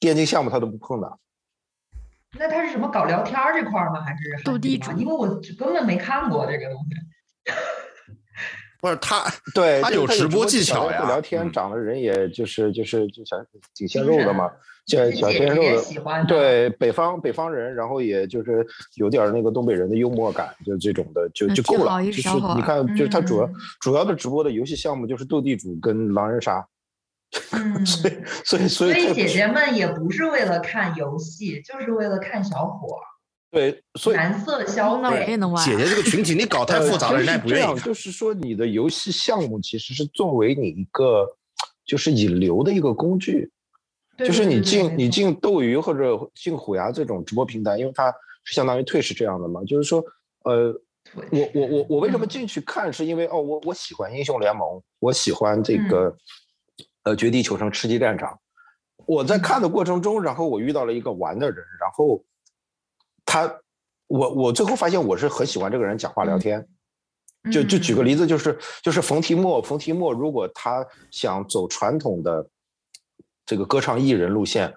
[0.00, 1.18] 电竞项目他都不碰的。
[2.36, 4.02] 那他是什么搞聊天这块吗？
[4.02, 4.90] 还是斗地主？
[4.98, 7.54] 因为我根本没看过这个东西。
[8.80, 11.06] 不是他， 对他有直播技巧呀。
[11.06, 13.38] 聊天长得人也就是就是就想
[13.74, 14.50] 挺鲜肉的嘛，
[14.88, 16.24] 小小鲜肉的。
[16.26, 18.66] 对，北方北方人，然后也就是
[18.96, 22.02] 有点那个东北人的幽默感，就这种的就就够了。
[22.02, 23.48] 就是你看，就是他主要
[23.80, 26.66] 主要的直播的游戏项目就是斗地主跟狼人杀。
[27.84, 28.92] 所以所以所以。
[28.92, 32.96] 所以姐姐们也不是为了看游戏，就是为了看小伙。
[33.50, 35.26] 对，所以蓝色消费
[35.64, 37.78] 姐姐这个群体你搞 太复杂了，人家不愿意。
[37.80, 41.26] 就是说，你的游戏项目其实是作为你一个
[41.86, 43.50] 就是引流的一个工具，
[44.18, 48.12] 就是你进你进斗鱼或者进虎牙这种直播平台，因为它
[48.44, 49.62] 是相当于退是这样的嘛。
[49.64, 50.04] 就是说，
[50.44, 50.72] 呃，
[51.30, 56.16] 我我我我为什么进去看，是因为哦，我我喜欢英雄联盟，我喜欢这个
[57.04, 58.38] 呃绝地求生、吃鸡战场。
[59.06, 62.24] 我在看的过程中，然后我遇到了一个玩的人，然后。
[63.30, 63.60] 他，
[64.06, 66.66] 我我最后发现我是很喜欢这个人讲话聊天，
[67.52, 72.48] 就就举个例子，就是就是冯提莫，冯提莫如果他想走传统的
[73.48, 74.70] 这个歌唱艺人路线，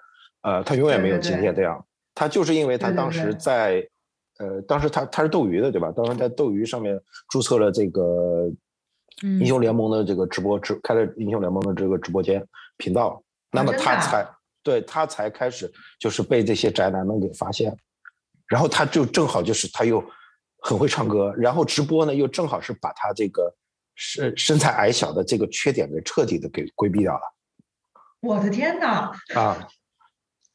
[0.44, 1.86] 呃，他永远没有今天这样。
[2.16, 3.86] 他就是因为他当时在，
[4.40, 5.92] 呃，当时他他是斗鱼的对吧？
[5.92, 6.98] 当时在斗鱼上面
[7.28, 8.50] 注册了这个
[9.24, 12.42] 英雄联盟的这个直播直开了英雄联盟的这个直播间
[12.78, 14.26] 频道，那么他才
[14.64, 15.70] 对他才开始
[16.00, 17.76] 就是被这些宅男们给发现。
[18.48, 20.02] 然后他就正好就是他又
[20.62, 23.54] 很会唱歌，然后直播呢又正好是把他这个
[23.96, 27.22] 身身材矮小的这个缺点给彻底的给规避掉了。
[28.22, 29.12] 我的天哪！
[29.36, 29.68] 啊，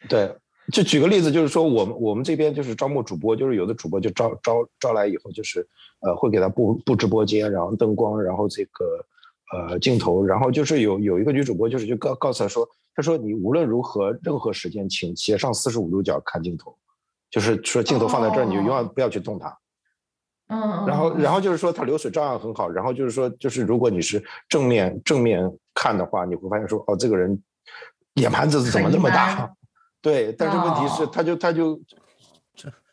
[0.08, 0.34] 对，
[0.72, 5.66] 就举个例子，就是说我们我们这边就是招募主播，就是有的主播就招招招来以后，就是
[6.00, 9.04] 呃会给他布布直播间，然后灯光，然后这个
[9.52, 16.76] 呃镜头，然后就是有有一个女主播就是就告告诉他说，他说你无论如何任何时间，请斜上四十五度角看镜头，
[17.30, 19.58] 就是说镜头放在这儿，你就永远不要去动它。
[20.48, 25.42] 嗯，然后然后就是说它流水照样很好，然后就是说就是如果你是正面正面
[25.74, 27.42] 看的话，你会发现说哦这个人
[28.16, 29.50] 眼盘子怎么那么大？
[30.02, 31.80] 对，但是问题是他就他就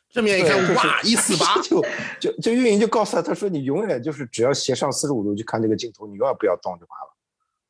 [0.10, 1.84] 正面一看对就是哇一四八， 就
[2.20, 7.16] 就就运营就告诉他，他说你永远就是只要斜上四十五度去看这个镜头，你永远不要动就完了。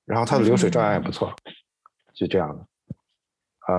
[0.06, 1.34] 然后他的流水照样也不错，
[2.14, 2.66] 就这样的。
[3.60, 3.76] 啊，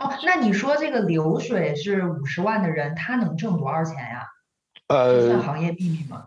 [0.00, 4.26] 哦，那你说这个流水是五十万的人，他能挣多少钱呀？
[4.88, 6.26] 呃，行业秘密吗？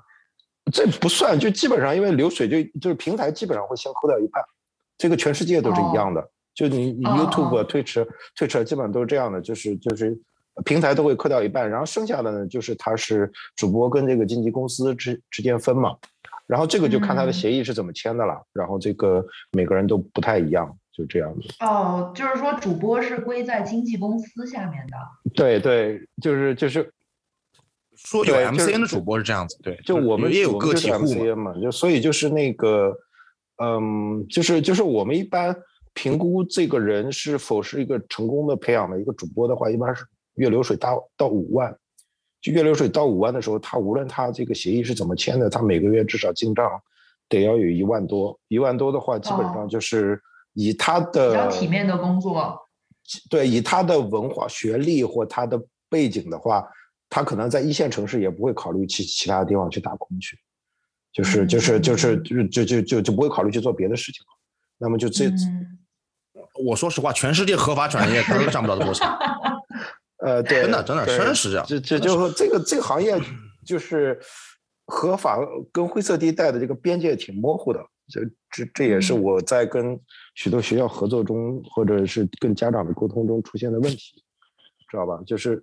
[0.72, 4.44] 这不算，就基本上因为流水就就是平台基本上会先扣掉一半，
[4.98, 6.32] 这个全世界都是一样的。
[6.58, 8.04] 就你 YouTube、哦 Twitch、
[8.36, 10.18] Twitch 基本上都是这样的，就是就是
[10.66, 15.96] 平台都会扣掉一半，然后剩下的呢就是它是主播跟这个经纪公司之之间分嘛，
[16.48, 21.64] 然后这个就看他的嗯协议是怎么签的了，然后这个每个人都不太一样，就这样的。
[21.64, 24.98] 哦，就是说主播是归在经纪公司下面的。
[25.36, 26.92] 对对，就是就是
[27.98, 32.98] 说有对 MCN 的主播是这样子，对，就我们也有个体，MCN 嘛，就所以就是那个，
[33.64, 35.56] 嗯，就是就是我们一般
[35.98, 41.76] 评估这个人是否是一个成功的培养的一个主播的话，一般是月流水到到五万。
[42.40, 46.70] 就月流水到五万的时候，他无论他这个协议是怎么签的，他每个月至少进账
[47.28, 48.40] 得要有一万多。
[48.48, 50.22] 一万多的话，基本哦上就是
[50.54, 52.56] 以他比的较体面的工作。
[53.28, 56.64] 对，以他的文化、学历或他的背景的话，
[57.10, 60.38] 他可能在一线城市也不会考虑去其他地方去打工去，
[61.12, 64.38] 就是就是就是就就就就就不会考虑去做别的事情了。
[64.78, 65.80] 那么就这嗯，
[66.66, 69.08] 我说实话，全世界合法转业他都赚不了这么多钱，
[70.20, 73.20] 呃，对，真的真的确实是这样这这就这个这个行业
[73.66, 74.20] 就是
[74.86, 75.38] 合法
[75.72, 77.80] 跟灰色地带的这个边界挺模糊的。
[78.10, 80.00] 这这这也是嗯我在跟
[80.36, 84.24] 许多学校合作中，或者是跟家长的沟通中出现的问题，
[84.90, 85.20] 知道吧？
[85.28, 85.62] 就是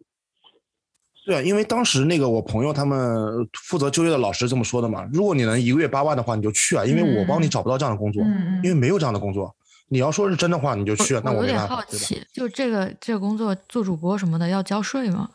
[1.24, 8.22] 对啊，因为当时那个我朋友他们负责就业的老师这么说的嘛，如果你能一个月八万的话，你就去啊，因为我帮你嗯找不到这样的工作，
[8.62, 9.57] 因为没有这样的工作。
[9.89, 11.82] 你要说是真的话，你就去啊，那我有点好？
[11.85, 15.30] 奇，就这个这个工作做主播什么的要交税吗？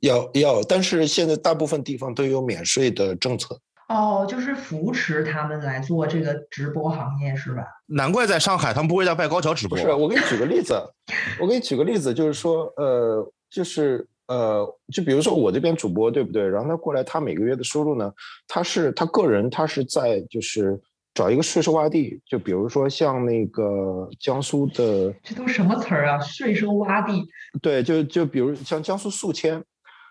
[0.00, 3.60] 要要，但是现在大部分地方都有免税的政策。
[3.88, 7.62] 哦，就是扶持他们来做这个直播行业是吧？
[7.86, 9.76] 难怪在上海他们不会在外高桥直播。
[9.76, 10.74] 不是，我给你举个例子，
[11.40, 16.48] 我给你举个例子，就是说，呃，就是呃，就比如说我这边主播对不对？
[16.48, 18.12] 然后他过来，他每个月的收入呢，
[18.46, 20.80] 他是他个人，他是在就是
[21.12, 26.20] 找一个税收洼地，就比如说像那个江苏的，这都什么词儿啊？
[26.20, 27.28] 税收洼地。
[27.60, 29.62] 对，就就比如像江苏宿迁，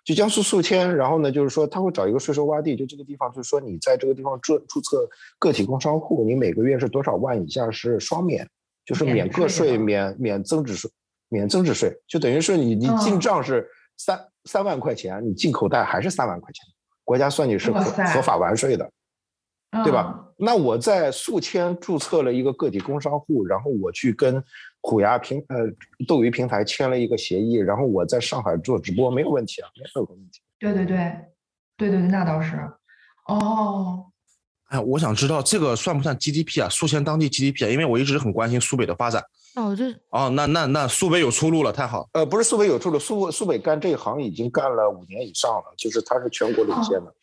[0.04, 5.08] 就江苏宿迁，然后呢，就是说他会找一个税收洼地，就这个地方，就是说你在这个地方注注册
[5.40, 8.46] 个体工商户，你每个月是多少万以下是双免，
[8.86, 10.92] 就是免免个税、免免增值税、
[11.30, 16.66] 免增值税，就等于是你你进嗯账是三三万块钱，你进口袋还是三万块钱，
[17.06, 18.92] 国家算你是合合法完税的。
[19.84, 20.26] 对吧嗯？
[20.38, 24.42] 那我在宿迁注册了一个个体工商户，然后我去跟
[24.82, 25.58] 虎牙平呃
[26.08, 30.42] 斗鱼平台签了一个协议，然后我在上海做直播没有问题啊，没有问题。
[30.58, 30.98] 对对对，
[31.78, 32.56] 对对对，那倒是。
[33.28, 34.06] 哦，
[34.70, 36.70] 哎，我想知道这个算不算 GDP 啊？
[36.70, 37.70] 宿迁当地 GDP 啊？
[37.70, 39.24] 因为我一直很关心苏北的发展。
[39.56, 42.08] 哦，这哦，那那那苏北有出路了，太好。
[42.14, 47.14] 呃，不是苏北有出路，苏苏北干这一行已经干了五年以上了，就是它是全国领先的。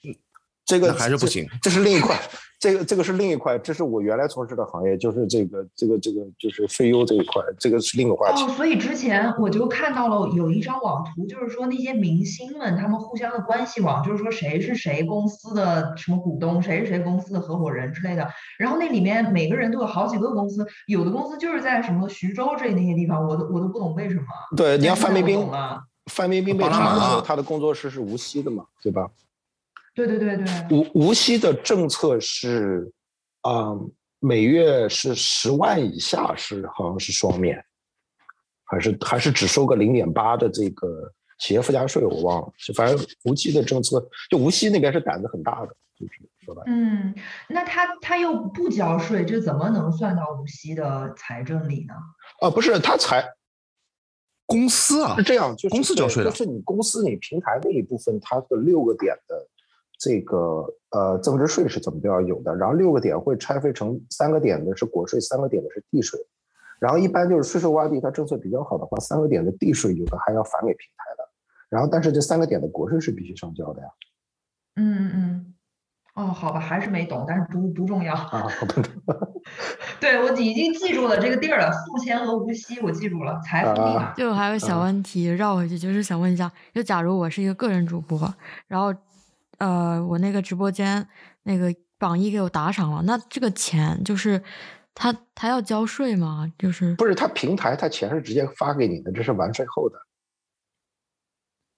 [0.66, 2.20] 这个还是不行 这是另一块，
[2.58, 8.42] 这个这个是另一块，这是我原来从事的行业，就是这个这个这个就是非优这一块，这个是另一个话题。
[8.42, 18.28] 哦，所以之前我就看到了有一张网图，就是说那些明星们他们互相的关系网，就是说谁是谁公司的什么股东，谁是谁公司的合伙人之类的。
[18.58, 24.24] 然后那里面每个人都有好几个公司，有的公司就是在什么徐州这那些地方，我都我都不懂为什么。
[24.56, 25.48] 对，你要范冰冰
[26.06, 29.08] 范冰冰被查的时候，她的工作室是无锡的嘛，对吧？
[29.96, 32.92] 对对对对，无无锡的政策是，
[33.40, 33.72] 啊、
[34.20, 37.64] 每月是十万以下是好像是双免，
[38.64, 42.52] 还是还是只收个零点八的这个企业附加税，我忘了。
[42.58, 45.68] 就反正无锡的政策，就无锡那边是胆子很大的，
[45.98, 46.12] 就是
[46.44, 46.66] 说白了。
[46.66, 47.14] 嗯，
[47.48, 51.94] 那他他又不交税，这怎么能算到无锡的财政里呢？
[52.42, 53.26] 啊，不是他财
[54.44, 59.48] 公司啊是，这样，就是公司交税的就是你公司你平台那一部分，它的六个点的
[59.98, 66.18] 这个呃增值税是怎么都要有的，然后六个点会拆分成三个点的是国税，三个点的是地税，
[66.78, 71.28] 然后一般就是税收洼地，它政策比较好的话，三个点的地税有的还要返给平台的。
[71.68, 73.88] 然后但是这三个点的国税是必须上交的呀。
[74.76, 75.52] 嗯嗯嗯。
[76.14, 78.48] 哦，好吧，还是没懂，但是不不重要啊。
[78.48, 78.82] 好的。
[80.00, 83.38] 对我已经记住了这个地儿了，宿迁和无锡，我记住了。
[83.44, 84.14] 财富密码。
[84.14, 88.18] 就还有小问题绕回去，就是想问一下，就假如我是一个个人主播，
[88.66, 88.94] 然后
[89.58, 91.06] 呃，我那个直播间
[91.44, 94.42] 那个榜一给我打赏了，那这个钱就是
[94.94, 96.50] 他他要交税吗？
[96.58, 99.98] 就是不是他平台他钱是直接发给你的，这是完税后的。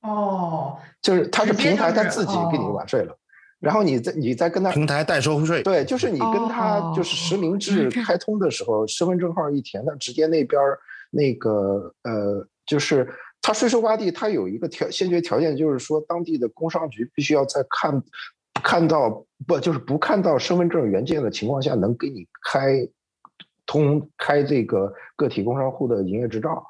[0.02, 3.16] 哦，就是他是平台他自己给你完税了。
[3.60, 10.62] 然后你再你再跟他平台代收税，对，就是你跟他就是实名制开通的时候，身份证号一填，他直接那边
[11.10, 13.12] 那个呃，就是
[13.48, 18.02] 他税收洼地，他有一个条先决条件，就是说当地的工商局必须要在看
[18.62, 22.86] 看到不就是不看到身份证原件的情况下，能给你开
[23.64, 26.62] 通开这个个体工商户的营业执照，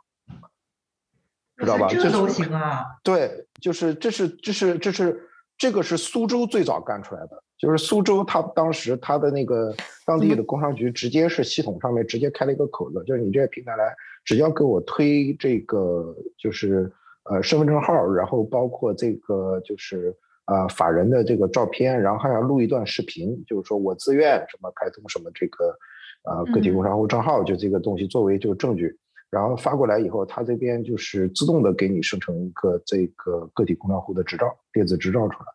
[1.56, 1.88] 知道吧？
[1.88, 2.84] 这都行啊？
[3.02, 5.27] 对，就是这是这是这是。
[5.58, 9.74] 这个是苏州最早干出来的，就是苏州，他当时他的那个
[10.06, 13.92] 当地的工商局直接是系统上面直接开了一个口子，就是你这个平台来，
[14.24, 16.90] 只要给我推这个就是
[17.24, 20.14] 呃身份证号，然后包括这个就是
[20.46, 25.76] 呃法人的这个照片，然后还要录一段视频，就是说我自愿什么开通什么这个
[26.22, 28.96] 呃个体工商户账号，就这个东西作为就是证据，
[29.30, 35.46] 然后发过来以后，他这边就是自动的给你生成一个这个个体工商户的执照，电子执照出来。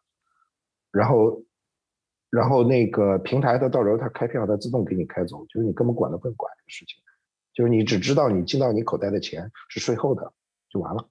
[0.91, 1.43] 然后，
[2.29, 7.01] 然后那个平台的到时候它开票，它自动给你开走，就是你根本管都不用管这个事情，
[7.53, 10.33] 就是你只知道你进到你口袋的钱是税后的，
[10.69, 11.09] 就完了。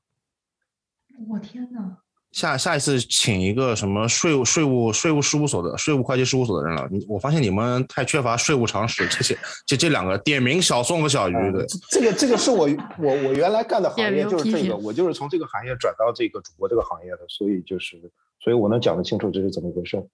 [1.29, 2.02] 我天哪！
[2.33, 6.89] 下下一次请一个什么税务税务税务事务所的税务会计事务所的人了。
[6.91, 11.65] 你我发现你们太缺乏税务常识，这些这这两个点名小宋和小鱼的。
[11.91, 12.69] 这个这个是我
[12.99, 18.11] 我我原来干的行业就是这个，我就是从这个行业转到这个主播这个行业的，所以就是。
[18.45, 20.05] 所以我能讲得清楚这是怎么回事。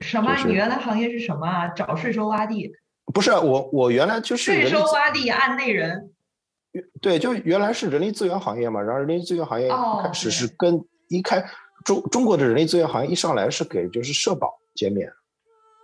[0.00, 0.36] 什么？
[0.44, 1.68] 你原来行业是什么啊？
[1.68, 2.70] 找税收洼地？
[3.14, 6.11] 不是我，我原来就是税收洼地案内人。
[7.00, 8.80] 对，就原来是人力资源行业嘛。
[8.80, 9.68] 然后人力资源行业
[10.02, 11.44] 开始是跟一开
[11.84, 15.10] 中中国的人力资源行业一上来是给就是社保减免，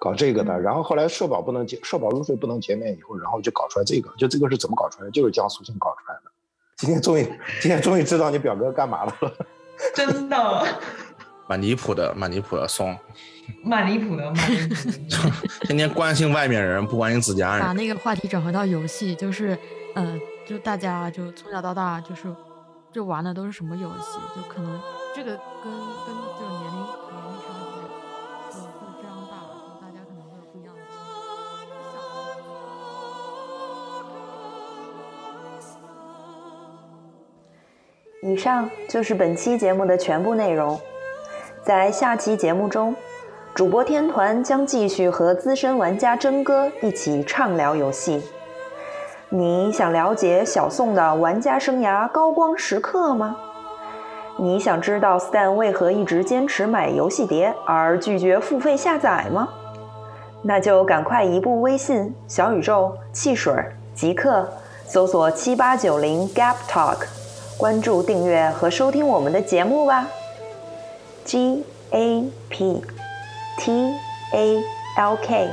[0.00, 0.58] 搞这个的。
[0.60, 4.10] 然后后来社保不能减，社保入税不能减免以后，然后就搞出来这个。
[4.16, 5.10] 就这个是怎么搞出来的？
[5.10, 6.30] 就是江苏省搞出来的。
[6.76, 7.24] 今天终于，
[7.60, 9.14] 今天终于知道你表哥干嘛了。
[9.94, 10.66] 真的，
[11.48, 12.96] 蛮离谱的，蛮离谱的，松，
[13.62, 15.32] 蛮离谱的，蛮离谱的，
[15.66, 17.60] 天天关心外面人，不关心自家人。
[17.60, 19.58] 把那个话题转回到游戏，就是，
[19.94, 20.18] 呃，
[20.48, 22.34] 就大家就从小到大就是，
[22.90, 24.18] 就玩的都是什么游戏？
[24.34, 24.80] 就可能
[25.14, 25.32] 这个
[25.62, 27.76] 跟跟这个年龄年龄差距
[28.56, 30.72] 就会非常大，就大家可能会有不一样
[38.22, 40.80] 的以上就是本期节目的全部内容。
[41.62, 42.96] 在下期节目中，
[43.54, 48.22] 主播天团将继续和资深玩家真哥一起畅聊游戏。
[49.30, 53.36] 你想了解小宋的玩家生涯高光时刻吗？
[54.38, 59.46] 你想知道 Stan 为何一直坚持买游戏碟而拒绝付费下载吗？
[60.40, 63.54] 那就赶快移步微信、小宇宙、汽水、
[63.94, 64.48] 极客，
[64.86, 66.96] 搜索七八九零 Gap Talk。
[67.58, 70.06] 关注、订阅和收听我们的节目吧。
[71.26, 72.82] G A P
[73.58, 73.92] T
[74.32, 74.62] A
[74.96, 75.50] L K，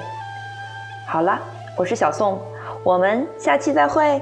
[1.08, 1.38] 好了，
[1.76, 2.40] 我是小宋，
[2.84, 4.20] 我们下期再会。